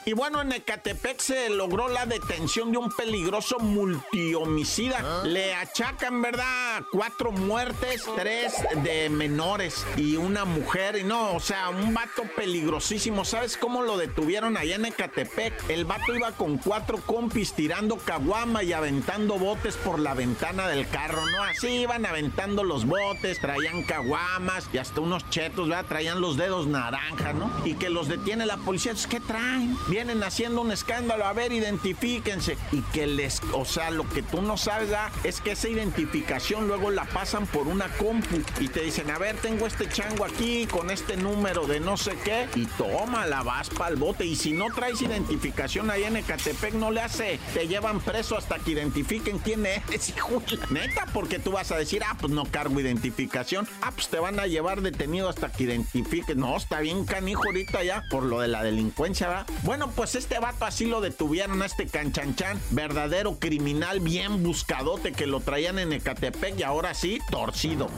Y 0.06 0.12
bueno, 0.12 0.42
en 0.42 0.52
Ecatepec 0.52 1.18
se 1.18 1.48
logró 1.48 1.88
la 1.88 2.04
detención 2.04 2.70
de 2.72 2.76
un 2.76 2.90
peligroso 2.90 3.58
multihomicida. 3.58 5.24
Le 5.24 5.54
achacan, 5.54 6.20
¿verdad? 6.20 6.82
Cuatro 6.92 7.32
muertes, 7.32 8.04
tres 8.14 8.52
de 8.82 9.08
menores 9.08 9.86
y 9.96 10.16
una 10.16 10.44
mujer. 10.44 10.98
Y 10.98 11.04
no, 11.04 11.32
o 11.32 11.40
sea, 11.40 11.70
un 11.70 11.94
vato 11.94 12.24
peligrosísimo. 12.36 13.24
¿Sabes 13.24 13.56
cómo 13.56 13.80
lo 13.80 13.96
detuvieron 13.96 14.58
allá 14.58 14.76
en 14.76 14.84
Ecatepec? 14.84 15.70
El 15.70 15.86
vato 15.86 16.14
iba 16.14 16.32
con 16.32 16.58
cuatro 16.58 16.98
compis 16.98 17.54
tirando 17.54 17.96
caguama 17.96 18.62
y 18.62 18.74
aventando 18.74 19.38
botes 19.38 19.76
por 19.76 19.98
la 19.98 20.12
ventana 20.12 20.68
del 20.68 20.86
carro, 20.86 21.24
¿no? 21.30 21.44
Así 21.44 21.68
iban 21.68 22.04
aventando 22.04 22.62
los 22.62 22.84
botes, 22.84 23.40
traían 23.40 23.82
caguamas 23.84 24.68
y 24.70 24.76
hasta 24.76 25.00
unos 25.00 25.30
chetos, 25.30 25.70
¿verdad? 25.70 25.86
Traían 25.86 26.20
los 26.20 26.36
dedos 26.36 26.66
naranja, 26.66 27.32
¿no? 27.32 27.50
Y 27.64 27.74
que 27.74 27.88
los 27.88 28.08
detiene 28.08 28.44
la 28.44 28.58
policía. 28.58 28.92
¿Qué 29.08 29.18
traen? 29.18 29.74
Vienen 29.94 30.24
haciendo 30.24 30.60
un 30.60 30.72
escándalo, 30.72 31.24
a 31.24 31.32
ver, 31.32 31.52
identifíquense. 31.52 32.58
Y 32.72 32.82
que 32.82 33.06
les, 33.06 33.40
o 33.52 33.64
sea, 33.64 33.92
lo 33.92 34.08
que 34.08 34.22
tú 34.22 34.42
no 34.42 34.56
sabes 34.56 34.90
es 35.22 35.40
que 35.40 35.52
esa 35.52 35.68
identificación 35.68 36.66
luego 36.66 36.90
la 36.90 37.04
pasan 37.04 37.46
por 37.46 37.68
una 37.68 37.86
compu 37.96 38.42
y 38.58 38.66
te 38.66 38.80
dicen, 38.80 39.08
a 39.12 39.18
ver, 39.18 39.36
tengo 39.36 39.68
este 39.68 39.88
chango 39.88 40.24
aquí 40.24 40.66
con 40.66 40.90
este 40.90 41.16
número 41.16 41.68
de 41.68 41.78
no 41.78 41.96
sé 41.96 42.16
qué, 42.24 42.48
y 42.56 42.66
toma, 42.66 43.24
la 43.26 43.44
vas 43.44 43.70
para 43.70 43.94
bote. 43.94 44.26
Y 44.26 44.34
si 44.34 44.52
no 44.52 44.66
traes 44.74 45.00
identificación 45.00 45.88
ahí 45.92 46.02
en 46.02 46.16
Ecatepec, 46.16 46.74
no 46.74 46.90
le 46.90 47.00
hace, 47.00 47.38
te 47.54 47.68
llevan 47.68 48.00
preso 48.00 48.36
hasta 48.36 48.58
que 48.58 48.72
identifiquen 48.72 49.38
quién 49.38 49.64
es, 49.64 50.08
hijo. 50.16 50.42
Neta, 50.70 51.06
porque 51.12 51.38
tú 51.38 51.52
vas 51.52 51.70
a 51.70 51.76
decir, 51.76 52.02
ah, 52.04 52.16
pues 52.20 52.32
no 52.32 52.46
cargo 52.46 52.80
identificación. 52.80 53.68
Ah, 53.80 53.92
pues 53.92 54.08
te 54.08 54.18
van 54.18 54.40
a 54.40 54.48
llevar 54.48 54.80
detenido 54.80 55.28
hasta 55.28 55.52
que 55.52 55.64
identifiquen. 55.64 56.40
No, 56.40 56.56
está 56.56 56.80
bien 56.80 57.04
canijo 57.04 57.44
ahorita 57.44 57.84
ya 57.84 58.02
por 58.10 58.24
lo 58.24 58.40
de 58.40 58.48
la 58.48 58.64
delincuencia, 58.64 59.28
¿va? 59.28 59.46
Bueno, 59.62 59.83
pues 59.90 60.14
este 60.14 60.38
vato 60.38 60.64
así 60.64 60.86
lo 60.86 61.00
detuvieron 61.00 61.62
a 61.62 61.66
este 61.66 61.86
canchanchan, 61.86 62.60
verdadero 62.70 63.38
criminal 63.38 64.00
bien 64.00 64.42
buscadote 64.42 65.12
que 65.12 65.26
lo 65.26 65.40
traían 65.40 65.78
en 65.78 65.92
Ecatepec 65.92 66.58
y 66.58 66.62
ahora 66.62 66.94
sí, 66.94 67.18
torcido. 67.30 67.88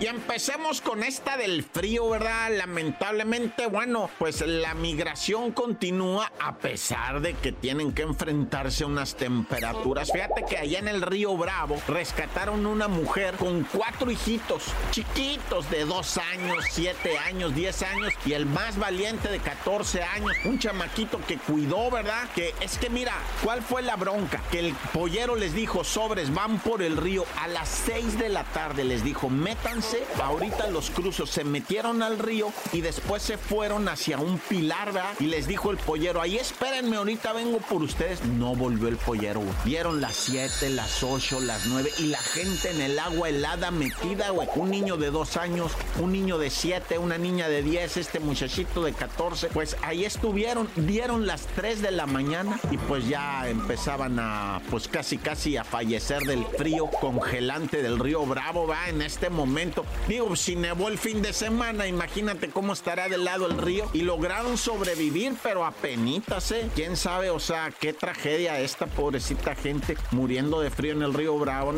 Y 0.00 0.06
empecemos 0.06 0.80
con 0.80 1.02
esta 1.02 1.36
del 1.36 1.64
frío, 1.64 2.08
¿verdad? 2.08 2.56
Lamentablemente, 2.56 3.66
bueno, 3.66 4.08
pues 4.16 4.46
la 4.46 4.72
migración 4.74 5.50
continúa 5.50 6.30
a 6.38 6.58
pesar 6.58 7.20
de 7.20 7.34
que 7.34 7.50
tienen 7.50 7.90
que 7.90 8.02
enfrentarse 8.02 8.84
a 8.84 8.86
unas 8.86 9.16
temperaturas. 9.16 10.12
Fíjate 10.12 10.44
que 10.48 10.56
allá 10.56 10.78
en 10.78 10.86
el 10.86 11.02
río 11.02 11.36
Bravo 11.36 11.82
rescataron 11.88 12.64
una 12.64 12.86
mujer 12.86 13.34
con 13.34 13.64
cuatro 13.64 14.08
hijitos 14.08 14.66
chiquitos 14.92 15.68
de 15.68 15.84
dos 15.84 16.16
años, 16.16 16.64
siete 16.70 17.18
años, 17.18 17.56
diez 17.56 17.82
años 17.82 18.12
y 18.24 18.34
el 18.34 18.46
más 18.46 18.78
valiente 18.78 19.28
de 19.28 19.40
14 19.40 20.04
años, 20.04 20.30
un 20.44 20.60
chamaquito 20.60 21.20
que 21.26 21.38
cuidó, 21.38 21.90
¿verdad? 21.90 22.28
Que 22.36 22.54
es 22.60 22.78
que 22.78 22.88
mira, 22.88 23.14
¿cuál 23.42 23.62
fue 23.62 23.82
la 23.82 23.96
bronca? 23.96 24.40
Que 24.52 24.60
el 24.60 24.74
pollero 24.92 25.34
les 25.34 25.54
dijo, 25.54 25.82
sobres, 25.82 26.32
van 26.32 26.60
por 26.60 26.82
el 26.82 26.96
río 26.96 27.24
a 27.40 27.48
las 27.48 27.68
6 27.68 28.16
de 28.16 28.28
la 28.28 28.44
tarde, 28.44 28.84
les 28.84 29.02
dijo, 29.02 29.28
métanse 29.28 29.87
ahorita 30.22 30.68
los 30.68 30.90
cruzos 30.90 31.30
se 31.30 31.44
metieron 31.44 32.02
al 32.02 32.18
río 32.18 32.52
y 32.72 32.80
después 32.80 33.22
se 33.22 33.38
fueron 33.38 33.88
hacia 33.88 34.18
un 34.18 34.38
pilar, 34.38 34.92
¿verdad? 34.92 35.14
Y 35.20 35.26
les 35.26 35.46
dijo 35.46 35.70
el 35.70 35.76
pollero, 35.78 36.20
ahí 36.20 36.36
espérenme, 36.36 36.96
ahorita 36.96 37.32
vengo 37.32 37.58
por 37.58 37.82
ustedes. 37.82 38.24
No 38.24 38.54
volvió 38.54 38.88
el 38.88 38.96
pollero, 38.96 39.42
Vieron 39.64 40.00
las 40.00 40.16
7, 40.16 40.70
las 40.70 41.02
8, 41.02 41.40
las 41.40 41.66
9 41.66 41.90
y 41.98 42.06
la 42.06 42.18
gente 42.18 42.70
en 42.70 42.80
el 42.80 42.98
agua 42.98 43.28
helada 43.28 43.70
metida, 43.70 44.30
güey. 44.30 44.48
Un 44.54 44.70
niño 44.70 44.96
de 44.96 45.10
2 45.10 45.36
años, 45.36 45.72
un 46.00 46.12
niño 46.12 46.38
de 46.38 46.50
7, 46.50 46.98
una 46.98 47.18
niña 47.18 47.48
de 47.48 47.62
10, 47.62 47.96
este 47.96 48.20
muchachito 48.20 48.82
de 48.82 48.92
14. 48.92 49.48
Pues 49.48 49.76
ahí 49.82 50.04
estuvieron, 50.04 50.68
vieron 50.76 51.26
las 51.26 51.46
3 51.56 51.82
de 51.82 51.90
la 51.90 52.06
mañana 52.06 52.58
y 52.70 52.76
pues 52.76 53.08
ya 53.08 53.48
empezaban 53.48 54.18
a, 54.18 54.60
pues 54.70 54.88
casi 54.88 55.18
casi 55.18 55.56
a 55.56 55.64
fallecer 55.64 56.22
del 56.22 56.44
frío 56.44 56.86
congelante 56.86 57.82
del 57.82 57.98
río 57.98 58.24
Bravo, 58.26 58.66
va 58.66 58.88
en 58.88 59.02
este 59.02 59.30
momento 59.30 59.77
Digo, 60.06 60.34
si 60.36 60.56
nevó 60.56 60.88
el 60.88 60.98
fin 60.98 61.22
de 61.22 61.32
semana, 61.32 61.86
imagínate 61.86 62.48
cómo 62.48 62.72
estará 62.72 63.08
del 63.08 63.24
lado 63.24 63.46
el 63.46 63.58
río. 63.58 63.88
Y 63.92 64.02
lograron 64.02 64.56
sobrevivir, 64.56 65.34
pero 65.42 65.64
a 65.64 65.70
penitas, 65.70 66.50
¿eh? 66.52 66.68
¿Quién 66.74 66.96
sabe? 66.96 67.30
O 67.30 67.40
sea, 67.40 67.72
qué 67.78 67.92
tragedia 67.92 68.60
esta 68.60 68.86
pobrecita 68.86 69.54
gente 69.54 69.96
muriendo 70.10 70.60
de 70.60 70.70
frío 70.70 70.92
en 70.92 71.02
el 71.02 71.14
río 71.14 71.38
Bravo. 71.38 71.72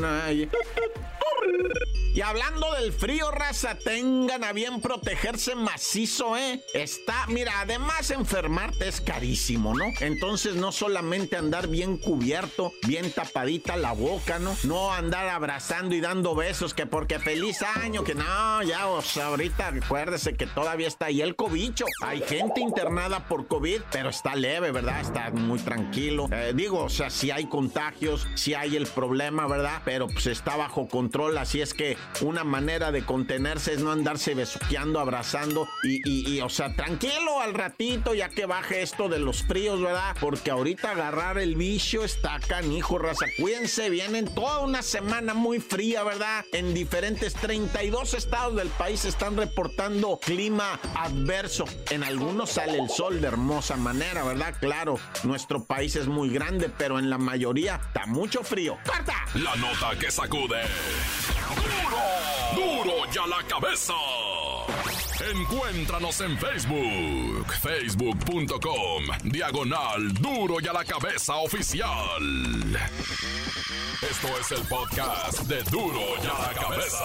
Y 2.13 2.23
hablando 2.23 2.73
del 2.75 2.93
frío, 2.93 3.31
raza, 3.31 3.77
tengan 3.77 4.43
a 4.43 4.53
bien 4.53 4.81
protegerse 4.81 5.55
macizo, 5.55 6.37
¿eh? 6.37 6.61
Está, 6.75 7.27
mira, 7.29 7.61
además 7.61 8.11
enfermarte 8.11 8.89
es 8.89 9.01
carísimo, 9.01 9.75
¿no? 9.75 9.85
Entonces 10.01 10.57
no 10.57 10.73
solamente 10.73 11.37
andar 11.37 11.69
bien 11.69 11.99
cubierto, 11.99 12.73
bien 12.89 13.13
tapadita 13.13 13.77
la 13.77 13.93
boca, 13.93 14.41
¿no? 14.41 14.57
No 14.65 14.93
andar 14.93 15.29
abrazando 15.29 15.95
y 15.95 16.01
dando 16.01 16.35
besos, 16.35 16.75
que 16.75 16.85
porque 16.85 17.21
feliz 17.21 17.63
año, 17.63 18.03
que 18.03 18.17
no, 18.17 18.63
ya, 18.65 18.89
o 18.89 19.03
sea, 19.03 19.27
ahorita 19.27 19.69
acuérdese 19.69 20.35
que 20.35 20.49
todavía 20.49 20.89
está 20.89 21.07
ahí 21.07 21.23
el 21.23 21.37
cobicho. 21.37 21.87
Hay 22.03 22.23
gente 22.23 22.61
internada 22.61 23.29
por 23.29 23.47
COVID, 23.47 23.83
pero 23.93 24.09
está 24.09 24.35
leve, 24.35 24.73
¿verdad? 24.73 25.01
Está 25.01 25.31
muy 25.31 25.61
tranquilo. 25.61 26.29
Eh, 26.33 26.53
digo, 26.57 26.83
o 26.83 26.91
sea, 26.91 27.09
si 27.09 27.31
hay 27.31 27.47
contagios, 27.47 28.27
si 28.35 28.55
hay 28.55 28.75
el 28.75 28.89
problema, 28.89 29.47
¿verdad? 29.47 29.83
Pero 29.85 30.09
pues 30.09 30.27
está 30.27 30.57
bajo 30.57 30.89
control, 30.89 31.39
así 31.39 31.61
es 31.61 31.73
que 31.73 32.00
una 32.23 32.45
manera 32.45 32.93
de 32.93 33.05
contenerse 33.05 33.75
es 33.75 33.81
no 33.81 33.93
andarse 33.93 34.35
besuqueando, 34.35 35.01
abrazando 35.01 35.69
y, 35.83 36.35
y, 36.35 36.41
o 36.41 36.49
sea, 36.49 36.75
tranquilo 36.75 37.41
al 37.41 37.55
ratito 37.55 38.15
ya 38.15 38.29
que 38.29 38.47
baje 38.47 38.83
esto 38.83 39.09
de 39.09 39.19
los 39.19 39.43
fríos, 39.43 39.81
¿verdad? 39.81 40.17
Porque 40.21 40.51
ahorita 40.51 40.93
agarrar 40.93 41.39
el 41.39 41.55
bicho 41.55 42.05
está 42.05 42.39
canijo, 42.41 42.99
raza. 42.99 43.27
Cuídense, 43.39 43.91
vienen 43.91 44.33
toda 44.35 44.61
una 44.61 44.83
semana 44.83 45.35
muy 45.35 45.61
fría, 45.61 46.03
¿verdad? 46.03 46.45
En 46.53 46.75
diferentes 46.75 47.35
32 47.35 48.15
estados 48.15 48.57
del 48.57 48.69
país 48.69 49.05
están 49.05 49.37
reportando 49.37 50.19
clima 50.19 50.79
adverso. 50.95 51.65
En 51.91 52.05
algunos 52.05 52.51
sale 52.51 52.79
el 52.79 52.89
sol 52.89 53.21
de 53.21 53.29
hermosa 53.29 53.77
manera, 53.77 54.25
¿verdad? 54.25 54.55
Claro, 54.61 54.99
nuestro 55.25 55.65
país 55.65 55.97
es 55.97 56.07
muy 56.07 56.31
grande, 56.31 56.71
pero 56.77 56.99
en 56.99 57.11
la 57.11 57.19
mayoría 57.19 57.81
está 57.87 58.07
mucho 58.07 58.43
frío. 58.43 58.79
¡Corta! 58.85 59.25
La 59.35 59.55
nota 59.57 59.99
que 59.99 60.11
sacude. 60.11 60.61
¡Duro! 62.55 63.11
ya 63.13 63.27
la 63.27 63.43
cabeza! 63.47 63.95
Encuéntranos 65.33 66.21
en 66.23 66.39
Facebook, 66.39 67.53
facebook.com, 67.61 69.05
diagonal 69.25 70.13
Duro 70.15 70.61
y 70.61 70.67
a 70.67 70.73
la 70.73 70.85
cabeza 70.85 71.37
oficial. 71.37 71.87
Esto 74.01 74.29
es 74.41 74.53
el 74.53 74.67
podcast 74.67 75.41
de 75.43 75.63
Duro 75.65 76.01
y 76.23 76.27
a 76.27 76.49
la 76.49 76.55
cabeza. 76.55 77.05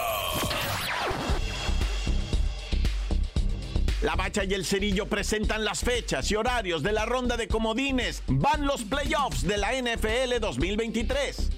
La 4.02 4.14
Bacha 4.14 4.44
y 4.44 4.54
el 4.54 4.64
Cerillo 4.64 5.06
presentan 5.06 5.64
las 5.64 5.80
fechas 5.80 6.30
y 6.30 6.36
horarios 6.36 6.82
de 6.82 6.92
la 6.92 7.04
ronda 7.04 7.36
de 7.36 7.48
comodines. 7.48 8.22
Van 8.28 8.66
los 8.66 8.82
playoffs 8.82 9.42
de 9.42 9.58
la 9.58 9.72
NFL 9.72 10.38
2023. 10.40 11.50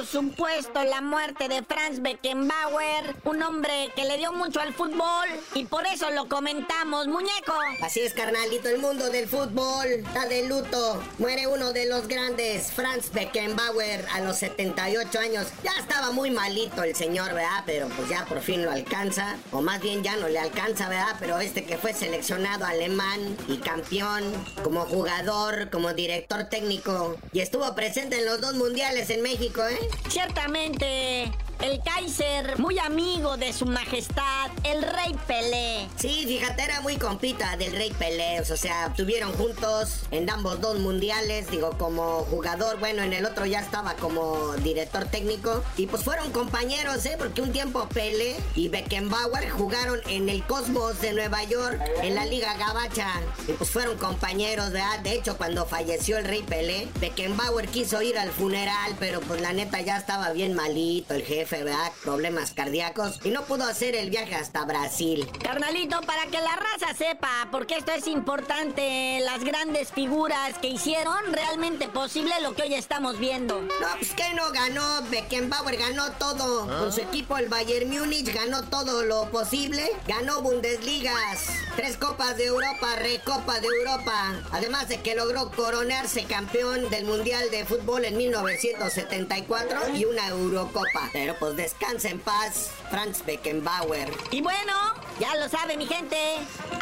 Por 0.00 0.06
supuesto, 0.06 0.82
la 0.82 1.02
muerte 1.02 1.46
de 1.46 1.62
Franz 1.62 2.00
Beckenbauer, 2.00 3.14
un 3.24 3.42
hombre 3.42 3.90
que 3.94 4.06
le 4.06 4.16
dio 4.16 4.32
mucho 4.32 4.58
al 4.58 4.72
fútbol 4.72 5.28
y 5.54 5.66
por 5.66 5.86
eso 5.86 6.08
lo 6.12 6.26
comentamos, 6.26 7.06
muñeco. 7.06 7.52
Así 7.82 8.00
es, 8.00 8.14
carnalito, 8.14 8.70
el 8.70 8.78
mundo 8.78 9.10
del 9.10 9.28
fútbol 9.28 9.86
está 9.88 10.24
de 10.24 10.48
luto. 10.48 11.02
Muere 11.18 11.48
uno 11.48 11.74
de 11.74 11.84
los 11.84 12.08
grandes, 12.08 12.72
Franz 12.72 13.12
Beckenbauer, 13.12 14.06
a 14.14 14.20
los 14.22 14.38
78 14.38 15.18
años. 15.18 15.48
Ya 15.62 15.72
estaba 15.78 16.12
muy 16.12 16.30
malito 16.30 16.82
el 16.82 16.96
señor, 16.96 17.34
¿verdad? 17.34 17.64
Pero 17.66 17.88
pues 17.88 18.08
ya 18.08 18.24
por 18.24 18.40
fin 18.40 18.64
lo 18.64 18.70
alcanza, 18.70 19.36
o 19.52 19.60
más 19.60 19.82
bien 19.82 20.02
ya 20.02 20.16
no 20.16 20.28
le 20.28 20.38
alcanza, 20.38 20.88
¿verdad? 20.88 21.16
Pero 21.20 21.40
este 21.40 21.66
que 21.66 21.76
fue 21.76 21.92
seleccionado 21.92 22.64
alemán 22.64 23.36
y 23.48 23.58
campeón 23.58 24.24
como 24.64 24.86
jugador, 24.86 25.68
como 25.68 25.92
director 25.92 26.44
técnico 26.44 27.18
y 27.34 27.40
estuvo 27.40 27.74
presente 27.74 28.18
en 28.18 28.24
los 28.24 28.40
dos 28.40 28.54
mundiales 28.54 29.10
en 29.10 29.20
México, 29.20 29.62
¿eh? 29.66 29.89
Ciertamente, 30.08 31.30
el 31.62 31.80
Kaiser, 31.82 32.58
muy 32.58 32.78
amigo 32.78 33.36
de 33.36 33.52
su 33.52 33.66
majestad, 33.66 34.50
el 34.64 34.82
rey 34.82 35.14
Pelé. 35.26 35.88
Sí, 35.96 36.24
fíjate, 36.26 36.62
era 36.62 36.80
muy 36.80 36.96
compita 36.96 37.56
del 37.56 37.72
rey 37.72 37.90
Pelé. 37.98 38.40
O 38.40 38.56
sea, 38.56 38.92
tuvieron 38.96 39.32
juntos 39.34 40.00
en 40.10 40.28
ambos 40.30 40.60
dos 40.60 40.78
mundiales. 40.78 41.50
Digo, 41.50 41.76
como 41.78 42.24
jugador, 42.30 42.78
bueno, 42.78 43.02
en 43.02 43.12
el 43.12 43.26
otro 43.26 43.44
ya 43.44 43.60
estaba 43.60 43.94
como 43.94 44.54
director 44.56 45.04
técnico. 45.06 45.62
Y 45.76 45.86
pues 45.86 46.02
fueron 46.02 46.32
compañeros, 46.32 47.04
¿eh? 47.06 47.16
Porque 47.18 47.42
un 47.42 47.52
tiempo 47.52 47.86
Pelé 47.88 48.36
y 48.54 48.68
Beckenbauer 48.68 49.50
jugaron 49.50 50.00
en 50.08 50.28
el 50.28 50.44
Cosmos 50.46 51.00
de 51.00 51.12
Nueva 51.12 51.44
York, 51.44 51.80
en 52.02 52.14
la 52.14 52.24
Liga 52.24 52.56
Gabacha. 52.56 53.08
Y 53.48 53.52
pues 53.52 53.70
fueron 53.70 53.98
compañeros, 53.98 54.70
¿verdad? 54.72 55.00
De 55.00 55.12
hecho, 55.12 55.36
cuando 55.36 55.66
falleció 55.66 56.16
el 56.16 56.24
rey 56.24 56.42
Pelé, 56.42 56.88
Beckenbauer 57.00 57.68
quiso 57.68 58.00
ir 58.00 58.18
al 58.18 58.30
funeral, 58.30 58.96
pero 58.98 59.20
pues 59.20 59.40
la 59.40 59.52
neta 59.52 59.80
ya 59.80 59.98
estaba 59.98 60.32
bien 60.32 60.54
malito 60.54 61.14
el 61.14 61.22
jefe 61.22 61.49
jefe, 61.50 61.64
¿verdad? 61.64 61.92
Problemas 62.02 62.52
cardíacos 62.52 63.20
y 63.24 63.30
no 63.30 63.42
pudo 63.42 63.64
hacer 63.64 63.94
el 63.94 64.10
viaje 64.10 64.34
hasta 64.34 64.64
Brasil. 64.64 65.28
Carnalito, 65.42 66.00
para 66.02 66.26
que 66.26 66.40
la 66.40 66.56
raza 66.56 66.94
sepa, 66.96 67.48
porque 67.50 67.76
esto 67.76 67.92
es 67.92 68.06
importante, 68.06 69.20
las 69.20 69.42
grandes 69.44 69.90
figuras 69.92 70.58
que 70.58 70.68
hicieron 70.68 71.32
realmente 71.32 71.88
posible 71.88 72.32
lo 72.42 72.54
que 72.54 72.62
hoy 72.62 72.74
estamos 72.74 73.18
viendo. 73.18 73.60
No, 73.60 73.96
pues 73.98 74.12
que 74.12 74.32
no 74.34 74.50
ganó, 74.52 75.02
Beckenbauer 75.10 75.76
ganó 75.76 76.10
todo. 76.12 76.66
Con 76.66 76.92
su 76.92 77.00
equipo 77.00 77.36
el 77.36 77.48
Bayern 77.48 77.90
Múnich 77.90 78.32
ganó 78.32 78.62
todo 78.64 79.02
lo 79.02 79.30
posible. 79.30 79.90
Ganó 80.06 80.42
Bundesligas, 80.42 81.46
tres 81.76 81.96
copas 81.96 82.36
de 82.36 82.46
Europa, 82.46 82.96
recopa 82.96 83.60
de 83.60 83.66
Europa. 83.66 84.34
Además 84.52 84.88
de 84.88 85.00
que 85.00 85.14
logró 85.14 85.50
coronarse 85.50 86.24
campeón 86.24 86.88
del 86.90 87.04
Mundial 87.04 87.50
de 87.50 87.64
Fútbol 87.64 88.04
en 88.04 88.16
1974 88.16 89.96
y 89.96 90.04
una 90.04 90.28
Eurocopa. 90.28 91.10
Pero 91.12 91.39
pues 91.40 91.56
descansa 91.56 92.10
en 92.10 92.20
paz, 92.20 92.70
Franz 92.90 93.24
Beckenbauer. 93.24 94.12
Y 94.30 94.42
bueno, 94.42 94.72
ya 95.18 95.34
lo 95.36 95.48
sabe 95.48 95.76
mi 95.76 95.86
gente, 95.86 96.16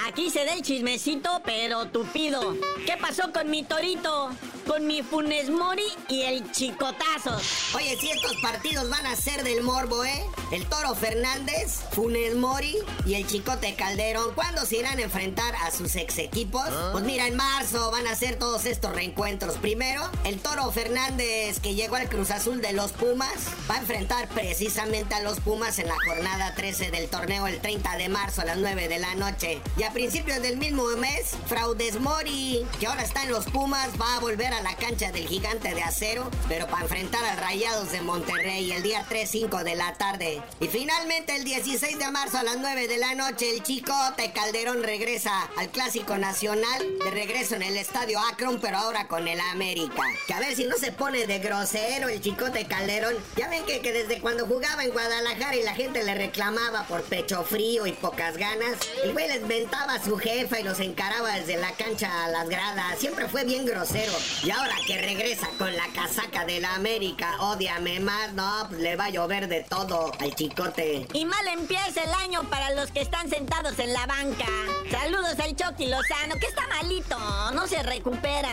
aquí 0.06 0.30
se 0.30 0.44
da 0.44 0.52
el 0.52 0.62
chismecito, 0.62 1.40
pero 1.44 1.86
tupido. 1.86 2.56
¿Qué 2.84 2.96
pasó 3.00 3.32
con 3.32 3.48
mi 3.48 3.62
torito? 3.62 4.30
Con 4.68 4.86
mi 4.86 5.02
Funes 5.02 5.48
Mori 5.48 5.82
y 6.08 6.22
el 6.22 6.52
Chicotazo. 6.52 7.40
Oye, 7.74 7.96
si 7.98 8.10
estos 8.10 8.36
partidos 8.42 8.90
van 8.90 9.06
a 9.06 9.16
ser 9.16 9.42
del 9.42 9.62
morbo, 9.62 10.04
¿eh? 10.04 10.22
El 10.52 10.66
Toro 10.66 10.94
Fernández, 10.94 11.80
Funes 11.92 12.36
Mori 12.36 12.76
y 13.06 13.14
el 13.14 13.26
Chicote 13.26 13.74
Calderón, 13.76 14.34
¿cuándo 14.34 14.66
se 14.66 14.76
irán 14.76 14.98
a 14.98 15.02
enfrentar 15.02 15.54
a 15.56 15.70
sus 15.70 15.96
ex 15.96 16.18
equipos? 16.18 16.68
Pues 16.92 17.02
mira, 17.04 17.26
en 17.26 17.36
marzo 17.36 17.90
van 17.90 18.06
a 18.06 18.14
ser 18.14 18.36
todos 18.36 18.66
estos 18.66 18.94
reencuentros. 18.94 19.56
Primero, 19.56 20.02
el 20.24 20.38
Toro 20.38 20.70
Fernández, 20.70 21.60
que 21.60 21.74
llegó 21.74 21.96
al 21.96 22.10
Cruz 22.10 22.30
Azul 22.30 22.60
de 22.60 22.74
los 22.74 22.92
Pumas, 22.92 23.32
va 23.70 23.76
a 23.76 23.78
enfrentar 23.78 24.28
precisamente 24.28 25.14
a 25.14 25.22
los 25.22 25.40
Pumas 25.40 25.78
en 25.78 25.88
la 25.88 25.96
jornada 26.06 26.54
13 26.54 26.90
del 26.90 27.08
torneo 27.08 27.46
el 27.46 27.60
30 27.60 27.96
de 27.96 28.08
marzo 28.10 28.42
a 28.42 28.44
las 28.44 28.58
9 28.58 28.88
de 28.88 28.98
la 28.98 29.14
noche. 29.14 29.62
Y 29.78 29.84
a 29.84 29.92
principios 29.92 30.42
del 30.42 30.58
mismo 30.58 30.86
mes, 30.98 31.32
Fraudes 31.46 31.98
Mori, 32.00 32.66
que 32.78 32.86
ahora 32.86 33.02
está 33.02 33.22
en 33.22 33.32
los 33.32 33.46
Pumas, 33.46 33.88
va 34.00 34.16
a 34.16 34.20
volver 34.20 34.52
a 34.52 34.57
la 34.62 34.76
cancha 34.76 35.12
del 35.12 35.26
gigante 35.28 35.74
de 35.74 35.82
acero, 35.82 36.30
pero 36.48 36.66
para 36.66 36.82
enfrentar 36.82 37.24
a 37.24 37.36
Rayados 37.36 37.92
de 37.92 38.00
Monterrey 38.00 38.72
el 38.72 38.82
día 38.82 39.04
3-5 39.08 39.62
de 39.62 39.74
la 39.76 39.94
tarde. 39.94 40.42
Y 40.60 40.68
finalmente 40.68 41.36
el 41.36 41.44
16 41.44 41.98
de 41.98 42.10
marzo 42.10 42.38
a 42.38 42.42
las 42.42 42.58
9 42.58 42.88
de 42.88 42.98
la 42.98 43.14
noche, 43.14 43.50
el 43.50 43.62
Chicote 43.62 44.32
Calderón 44.32 44.82
regresa 44.82 45.48
al 45.56 45.68
Clásico 45.70 46.18
Nacional, 46.18 46.98
de 47.04 47.10
regreso 47.10 47.54
en 47.54 47.62
el 47.62 47.76
Estadio 47.76 48.18
Akron, 48.32 48.60
pero 48.60 48.78
ahora 48.78 49.08
con 49.08 49.28
el 49.28 49.40
América. 49.40 50.02
Que 50.26 50.34
a 50.34 50.40
ver 50.40 50.54
si 50.54 50.64
no 50.64 50.76
se 50.76 50.92
pone 50.92 51.26
de 51.26 51.38
grosero 51.38 52.08
el 52.08 52.20
Chicote 52.20 52.66
Calderón. 52.66 53.14
Ya 53.36 53.48
ven 53.48 53.64
que, 53.64 53.80
que 53.80 53.92
desde 53.92 54.20
cuando 54.20 54.46
jugaba 54.46 54.84
en 54.84 54.90
Guadalajara 54.90 55.56
y 55.56 55.62
la 55.62 55.74
gente 55.74 56.02
le 56.04 56.14
reclamaba 56.14 56.84
por 56.84 57.02
pecho 57.02 57.44
frío 57.44 57.86
y 57.86 57.92
pocas 57.92 58.36
ganas, 58.36 58.78
el 59.02 59.12
güey 59.12 59.28
les 59.28 59.46
ventaba 59.46 59.94
a 59.94 60.04
su 60.04 60.16
jefa 60.16 60.60
y 60.60 60.64
los 60.64 60.80
encaraba 60.80 61.32
desde 61.32 61.56
la 61.56 61.72
cancha 61.72 62.24
a 62.24 62.28
las 62.28 62.48
gradas. 62.48 62.98
Siempre 62.98 63.28
fue 63.28 63.44
bien 63.44 63.64
grosero. 63.64 64.12
Y 64.48 64.50
ahora 64.50 64.76
que 64.86 64.96
regresa 64.96 65.46
con 65.58 65.76
la 65.76 65.86
casaca 65.88 66.46
de 66.46 66.58
la 66.58 66.74
América, 66.74 67.36
odiame 67.38 68.00
más, 68.00 68.32
no, 68.32 68.64
pues 68.70 68.80
le 68.80 68.96
va 68.96 69.04
a 69.04 69.10
llover 69.10 69.46
de 69.46 69.62
todo 69.62 70.10
al 70.18 70.34
chicote. 70.34 71.06
Y 71.12 71.26
mal 71.26 71.46
empieza 71.48 72.02
el 72.02 72.14
año 72.14 72.42
para 72.48 72.70
los 72.70 72.90
que 72.90 73.02
están 73.02 73.28
sentados 73.28 73.78
en 73.78 73.92
la 73.92 74.06
banca. 74.06 74.46
Saludos 74.90 75.38
al 75.38 75.54
Chucky 75.54 75.88
Lozano, 75.88 76.36
que 76.40 76.46
está 76.46 76.66
malito, 76.66 77.18
no 77.52 77.66
se 77.66 77.82
recupera. 77.82 78.48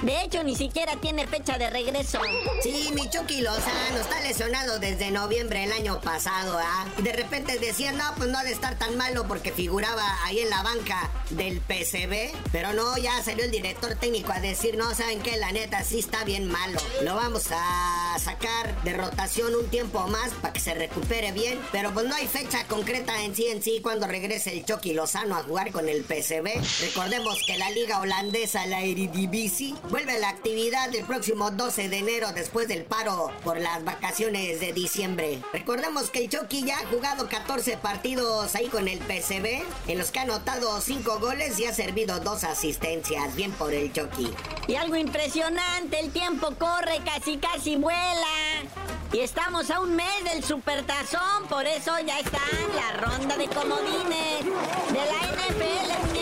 De 0.00 0.22
hecho, 0.22 0.42
ni 0.42 0.56
siquiera 0.56 0.96
tiene 1.02 1.26
fecha 1.26 1.58
de 1.58 1.68
regreso. 1.68 2.18
Sí, 2.62 2.90
mi 2.94 3.10
Chucky 3.10 3.42
Lozano 3.42 3.98
está 4.00 4.18
lesionado 4.20 4.78
desde 4.78 5.10
noviembre 5.10 5.60
del 5.60 5.72
año 5.72 6.00
pasado, 6.00 6.58
¿ah? 6.58 6.86
Y 6.96 7.02
de 7.02 7.12
repente 7.12 7.58
decían, 7.58 7.98
no, 7.98 8.04
pues 8.16 8.30
no 8.30 8.38
ha 8.38 8.44
de 8.44 8.52
estar 8.52 8.78
tan 8.78 8.96
malo 8.96 9.28
porque 9.28 9.52
figuraba 9.52 10.02
ahí 10.24 10.38
en 10.38 10.48
la 10.48 10.62
banca 10.62 11.10
del 11.28 11.60
PCB. 11.60 12.34
Pero 12.52 12.72
no, 12.72 12.96
ya 12.96 13.22
salió 13.22 13.44
el 13.44 13.50
director 13.50 13.96
técnico 13.96 14.32
a 14.32 14.40
decir, 14.40 14.78
no, 14.78 14.94
¿saben 14.94 15.25
qué? 15.26 15.36
La 15.36 15.52
neta 15.52 15.82
sí 15.82 15.98
está 15.98 16.24
bien 16.24 16.46
malo. 16.46 16.78
Lo 17.02 17.16
vamos 17.16 17.46
a 17.50 18.16
sacar 18.18 18.82
de 18.84 18.92
rotación 18.94 19.54
un 19.54 19.66
tiempo 19.68 20.06
más 20.06 20.30
para 20.40 20.52
que 20.52 20.60
se 20.60 20.74
recupere 20.74 21.32
bien. 21.32 21.58
Pero 21.72 21.92
pues 21.92 22.06
no 22.06 22.14
hay 22.14 22.26
fecha 22.26 22.64
concreta 22.66 23.22
en 23.22 23.34
sí 23.34 23.46
en 23.48 23.62
sí 23.62 23.80
cuando 23.82 24.06
regrese 24.06 24.52
el 24.52 24.64
Chucky 24.64 24.94
Lozano 24.94 25.36
a 25.36 25.42
jugar 25.42 25.72
con 25.72 25.88
el 25.88 26.04
PCB. 26.04 26.62
Recordemos 26.80 27.38
que 27.44 27.58
la 27.58 27.70
liga 27.70 28.00
holandesa, 28.00 28.66
la 28.66 28.82
Eredivisie, 28.82 29.74
vuelve 29.90 30.12
a 30.12 30.18
la 30.18 30.28
actividad 30.28 30.94
el 30.94 31.04
próximo 31.04 31.50
12 31.50 31.88
de 31.88 31.98
enero 31.98 32.32
después 32.32 32.68
del 32.68 32.84
paro 32.84 33.32
por 33.42 33.58
las 33.58 33.84
vacaciones 33.84 34.60
de 34.60 34.72
diciembre. 34.72 35.42
Recordemos 35.52 36.10
que 36.10 36.20
el 36.20 36.30
Chucky 36.30 36.64
ya 36.64 36.78
ha 36.78 36.86
jugado 36.86 37.28
14 37.28 37.76
partidos 37.78 38.54
ahí 38.54 38.68
con 38.68 38.86
el 38.86 38.98
PCB, 39.00 39.64
en 39.88 39.98
los 39.98 40.10
que 40.10 40.20
ha 40.20 40.22
anotado 40.22 40.80
5 40.80 41.18
goles 41.18 41.58
y 41.58 41.66
ha 41.66 41.74
servido 41.74 42.20
2 42.20 42.44
asistencias. 42.44 43.34
Bien 43.34 43.50
por 43.52 43.74
el 43.74 43.92
Chucky. 43.92 44.32
Y 44.68 44.76
algo 44.76 44.96
impresionante, 45.06 46.00
el 46.00 46.10
tiempo 46.10 46.48
corre, 46.58 47.00
casi 47.04 47.36
casi 47.38 47.76
vuela. 47.76 48.26
Y 49.12 49.20
estamos 49.20 49.70
a 49.70 49.80
un 49.80 49.94
mes 49.94 50.24
del 50.24 50.42
supertazón, 50.42 51.46
por 51.48 51.64
eso 51.64 51.92
ya 52.04 52.18
está 52.18 52.40
la 52.74 53.00
ronda 53.00 53.36
de 53.36 53.46
comodines 53.46 54.44
de 54.92 55.02
la 55.12 55.20
NFL, 55.32 56.15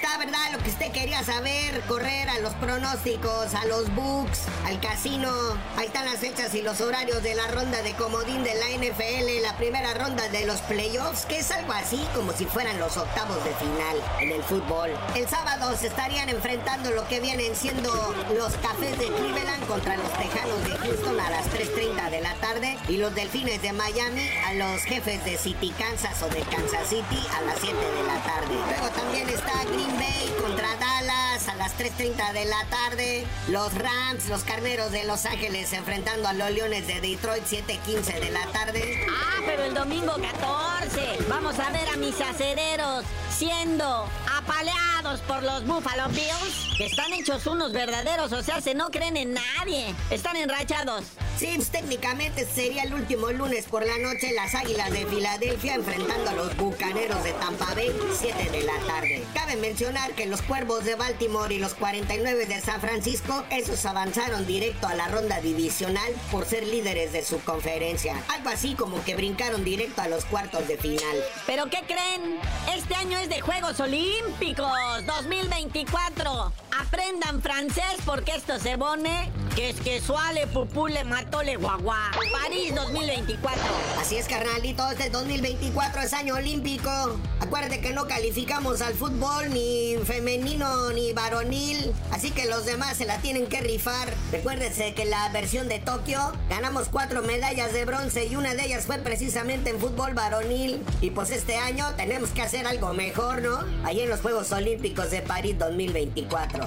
está, 0.00 0.16
¿verdad? 0.16 0.52
Lo 0.52 0.58
que 0.58 0.70
usted 0.70 0.90
quería 0.92 1.22
saber, 1.22 1.82
correr 1.82 2.30
a 2.30 2.38
los 2.38 2.54
pronósticos, 2.54 3.54
a 3.54 3.66
los 3.66 3.94
books, 3.94 4.44
al 4.64 4.80
casino. 4.80 5.30
Ahí 5.76 5.86
están 5.86 6.06
las 6.06 6.20
fechas 6.20 6.54
y 6.54 6.62
los 6.62 6.80
horarios 6.80 7.22
de 7.22 7.34
la 7.34 7.46
ronda 7.48 7.82
de 7.82 7.92
comodín 7.92 8.42
de 8.42 8.54
la 8.54 8.70
NFL, 8.70 9.42
la 9.42 9.54
primera 9.58 9.92
ronda 9.92 10.26
de 10.30 10.46
los 10.46 10.60
playoffs, 10.62 11.26
que 11.26 11.40
es 11.40 11.50
algo 11.50 11.72
así 11.74 12.02
como 12.14 12.32
si 12.32 12.46
fueran 12.46 12.78
los 12.78 12.96
octavos 12.96 13.44
de 13.44 13.52
final 13.56 13.96
en 14.20 14.32
el 14.32 14.42
fútbol. 14.42 14.90
El 15.14 15.28
sábado 15.28 15.76
se 15.76 15.88
estarían 15.88 16.30
enfrentando 16.30 16.90
lo 16.92 17.06
que 17.06 17.20
vienen 17.20 17.54
siendo 17.54 18.14
los 18.34 18.54
cafés 18.56 18.98
de 18.98 19.06
Cleveland 19.06 19.66
contra 19.66 19.98
los 19.98 20.10
Tejanos 20.14 20.64
de 20.64 20.78
Houston 20.78 21.20
a 21.20 21.28
las 21.28 21.46
3.30 21.50 22.10
de 22.10 22.20
la 22.22 22.34
tarde 22.36 22.78
y 22.88 22.96
los 22.96 23.14
Delfines 23.14 23.60
de 23.60 23.74
Miami 23.74 24.26
a 24.46 24.54
los 24.54 24.82
jefes 24.82 25.22
de 25.26 25.36
City 25.36 25.74
Kansas 25.78 26.22
o 26.22 26.28
de 26.28 26.40
Kansas 26.40 26.88
City 26.88 27.26
a 27.36 27.42
las 27.42 27.58
7 27.60 27.76
de 27.76 28.02
la 28.06 28.18
tarde. 28.22 28.54
Luego 28.70 28.89
también 29.00 29.28
está 29.30 29.64
Green 29.64 29.98
Bay 29.98 30.34
contra 30.40 30.76
Dallas 30.76 31.48
a 31.48 31.54
las 31.56 31.76
3.30 31.78 32.32
de 32.32 32.44
la 32.44 32.64
tarde. 32.66 33.26
Los 33.48 33.72
Rams, 33.74 34.28
los 34.28 34.44
Carneros 34.44 34.92
de 34.92 35.04
Los 35.04 35.24
Ángeles 35.24 35.72
enfrentando 35.72 36.28
a 36.28 36.32
los 36.34 36.50
Leones 36.50 36.86
de 36.86 37.00
Detroit 37.00 37.44
7.15 37.44 38.20
de 38.20 38.30
la 38.30 38.44
tarde. 38.52 39.06
Ah, 39.08 39.40
pero 39.46 39.64
el 39.64 39.74
domingo 39.74 40.12
14 40.12 41.24
vamos 41.28 41.58
a 41.58 41.70
ver 41.70 41.88
a 41.88 41.96
mis 41.96 42.20
acereros 42.20 43.04
siendo 43.30 44.06
apaleados 44.36 45.20
por 45.20 45.42
los 45.42 45.64
Buffalo 45.64 46.08
Bills, 46.10 46.76
que 46.76 46.86
están 46.86 47.12
hechos 47.14 47.46
unos 47.46 47.72
verdaderos, 47.72 48.32
o 48.32 48.42
sea, 48.42 48.60
se 48.60 48.74
no 48.74 48.90
creen 48.90 49.16
en 49.16 49.34
nadie, 49.34 49.94
están 50.10 50.36
enrachados. 50.36 51.04
Pues, 51.40 51.70
técnicamente 51.70 52.44
sería 52.44 52.82
el 52.82 52.92
último 52.92 53.30
lunes 53.32 53.64
por 53.64 53.86
la 53.86 53.96
noche 53.98 54.32
las 54.34 54.54
Águilas 54.54 54.90
de 54.90 55.06
Filadelfia 55.06 55.74
enfrentando 55.74 56.30
a 56.30 56.34
los 56.34 56.54
Bucaneros 56.56 57.24
de 57.24 57.32
Tampa 57.32 57.74
Bay 57.74 57.90
7 58.18 58.50
de 58.50 58.62
la 58.62 58.78
tarde. 58.86 59.24
Cabe 59.32 59.56
mencionar 59.56 60.12
que 60.12 60.26
los 60.26 60.42
Cuervos 60.42 60.84
de 60.84 60.96
Baltimore 60.96 61.54
y 61.54 61.58
los 61.58 61.72
49 61.74 62.44
de 62.44 62.60
San 62.60 62.80
Francisco, 62.82 63.44
esos 63.50 63.86
avanzaron 63.86 64.46
directo 64.46 64.86
a 64.86 64.94
la 64.94 65.08
ronda 65.08 65.40
divisional 65.40 66.12
por 66.30 66.44
ser 66.44 66.66
líderes 66.66 67.12
de 67.12 67.24
su 67.24 67.40
conferencia. 67.40 68.14
Algo 68.28 68.50
así 68.50 68.74
como 68.74 69.02
que 69.04 69.16
brincaron 69.16 69.64
directo 69.64 70.02
a 70.02 70.08
los 70.08 70.26
cuartos 70.26 70.68
de 70.68 70.76
final. 70.76 71.16
¿Pero 71.46 71.70
qué 71.70 71.80
creen? 71.86 72.38
Este 72.74 72.94
año 72.94 73.18
es 73.18 73.28
de 73.28 73.40
Juegos 73.40 73.80
Olímpicos 73.80 74.68
2024. 75.06 76.52
Aprendan 76.78 77.40
francés 77.40 77.96
porque 78.04 78.32
esto 78.34 78.58
se 78.58 78.76
pone 78.76 79.30
que 79.54 79.70
es 79.70 79.80
que 79.80 80.00
suale 80.00 80.46
pupule 80.46 81.04
matole 81.30 81.56
guagua. 81.56 82.10
París 82.32 82.74
2024. 82.74 83.62
Así 84.00 84.16
es, 84.16 84.26
carnalito, 84.26 84.90
este 84.90 85.10
2024 85.10 86.02
es 86.02 86.12
año 86.12 86.34
olímpico. 86.34 86.90
Acuérdate 87.38 87.80
que 87.80 87.92
no 87.92 88.08
calificamos 88.08 88.82
al 88.82 88.94
fútbol 88.94 89.50
ni 89.50 89.96
femenino 90.04 90.90
ni 90.90 91.12
varonil, 91.12 91.92
así 92.10 92.32
que 92.32 92.46
los 92.46 92.66
demás 92.66 92.96
se 92.96 93.04
la 93.04 93.18
tienen 93.18 93.46
que 93.46 93.60
rifar. 93.60 94.12
Recuérdense 94.32 94.92
que 94.94 95.04
la 95.04 95.28
versión 95.28 95.68
de 95.68 95.78
Tokio 95.78 96.32
ganamos 96.48 96.88
cuatro 96.88 97.22
medallas 97.22 97.72
de 97.72 97.84
bronce 97.84 98.26
y 98.26 98.34
una 98.34 98.54
de 98.54 98.64
ellas 98.64 98.86
fue 98.86 98.98
precisamente 98.98 99.70
en 99.70 99.78
fútbol 99.78 100.14
varonil. 100.14 100.82
Y 101.00 101.10
pues 101.10 101.30
este 101.30 101.56
año 101.58 101.86
tenemos 101.96 102.30
que 102.30 102.42
hacer 102.42 102.66
algo 102.66 102.92
mejor, 102.92 103.42
¿no? 103.42 103.64
Ahí 103.84 104.00
en 104.00 104.10
los 104.10 104.20
Juegos 104.20 104.50
Olímpicos 104.50 105.12
de 105.12 105.22
París 105.22 105.56
2024. 105.58 106.66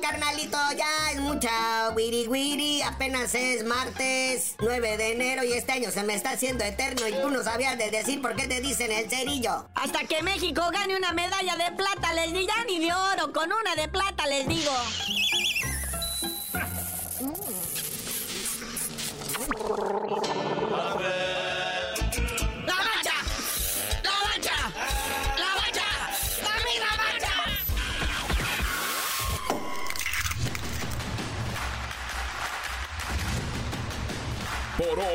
Carnalito, 0.00 0.58
ya 0.76 1.10
es 1.12 1.20
mucha 1.20 1.90
wiri 1.94 2.26
wiri. 2.28 2.82
Apenas 2.82 3.34
es 3.34 3.64
martes 3.64 4.54
9 4.60 4.96
de 4.96 5.12
enero 5.12 5.44
y 5.44 5.52
este 5.52 5.72
año 5.72 5.90
se 5.90 6.02
me 6.02 6.14
está 6.14 6.30
haciendo 6.30 6.64
eterno 6.64 7.06
y 7.08 7.12
tú 7.12 7.30
no 7.30 7.42
sabías 7.42 7.78
de 7.78 7.90
decir 7.90 8.20
por 8.20 8.34
qué 8.36 8.46
te 8.46 8.60
dicen 8.60 8.92
el 8.92 9.08
cerillo. 9.08 9.68
Hasta 9.74 10.00
que 10.00 10.22
México 10.22 10.62
gane 10.72 10.96
una 10.96 11.12
medalla 11.12 11.56
de 11.56 11.76
plata, 11.76 12.12
les 12.14 12.32
digo, 12.32 12.46
ya 12.46 12.64
ni 12.64 12.78
de 12.78 12.92
oro, 12.92 13.32
con 13.32 13.50
una 13.52 13.74
de 13.74 13.88
plata 13.88 14.26
les 14.26 14.48
digo. 14.48 14.72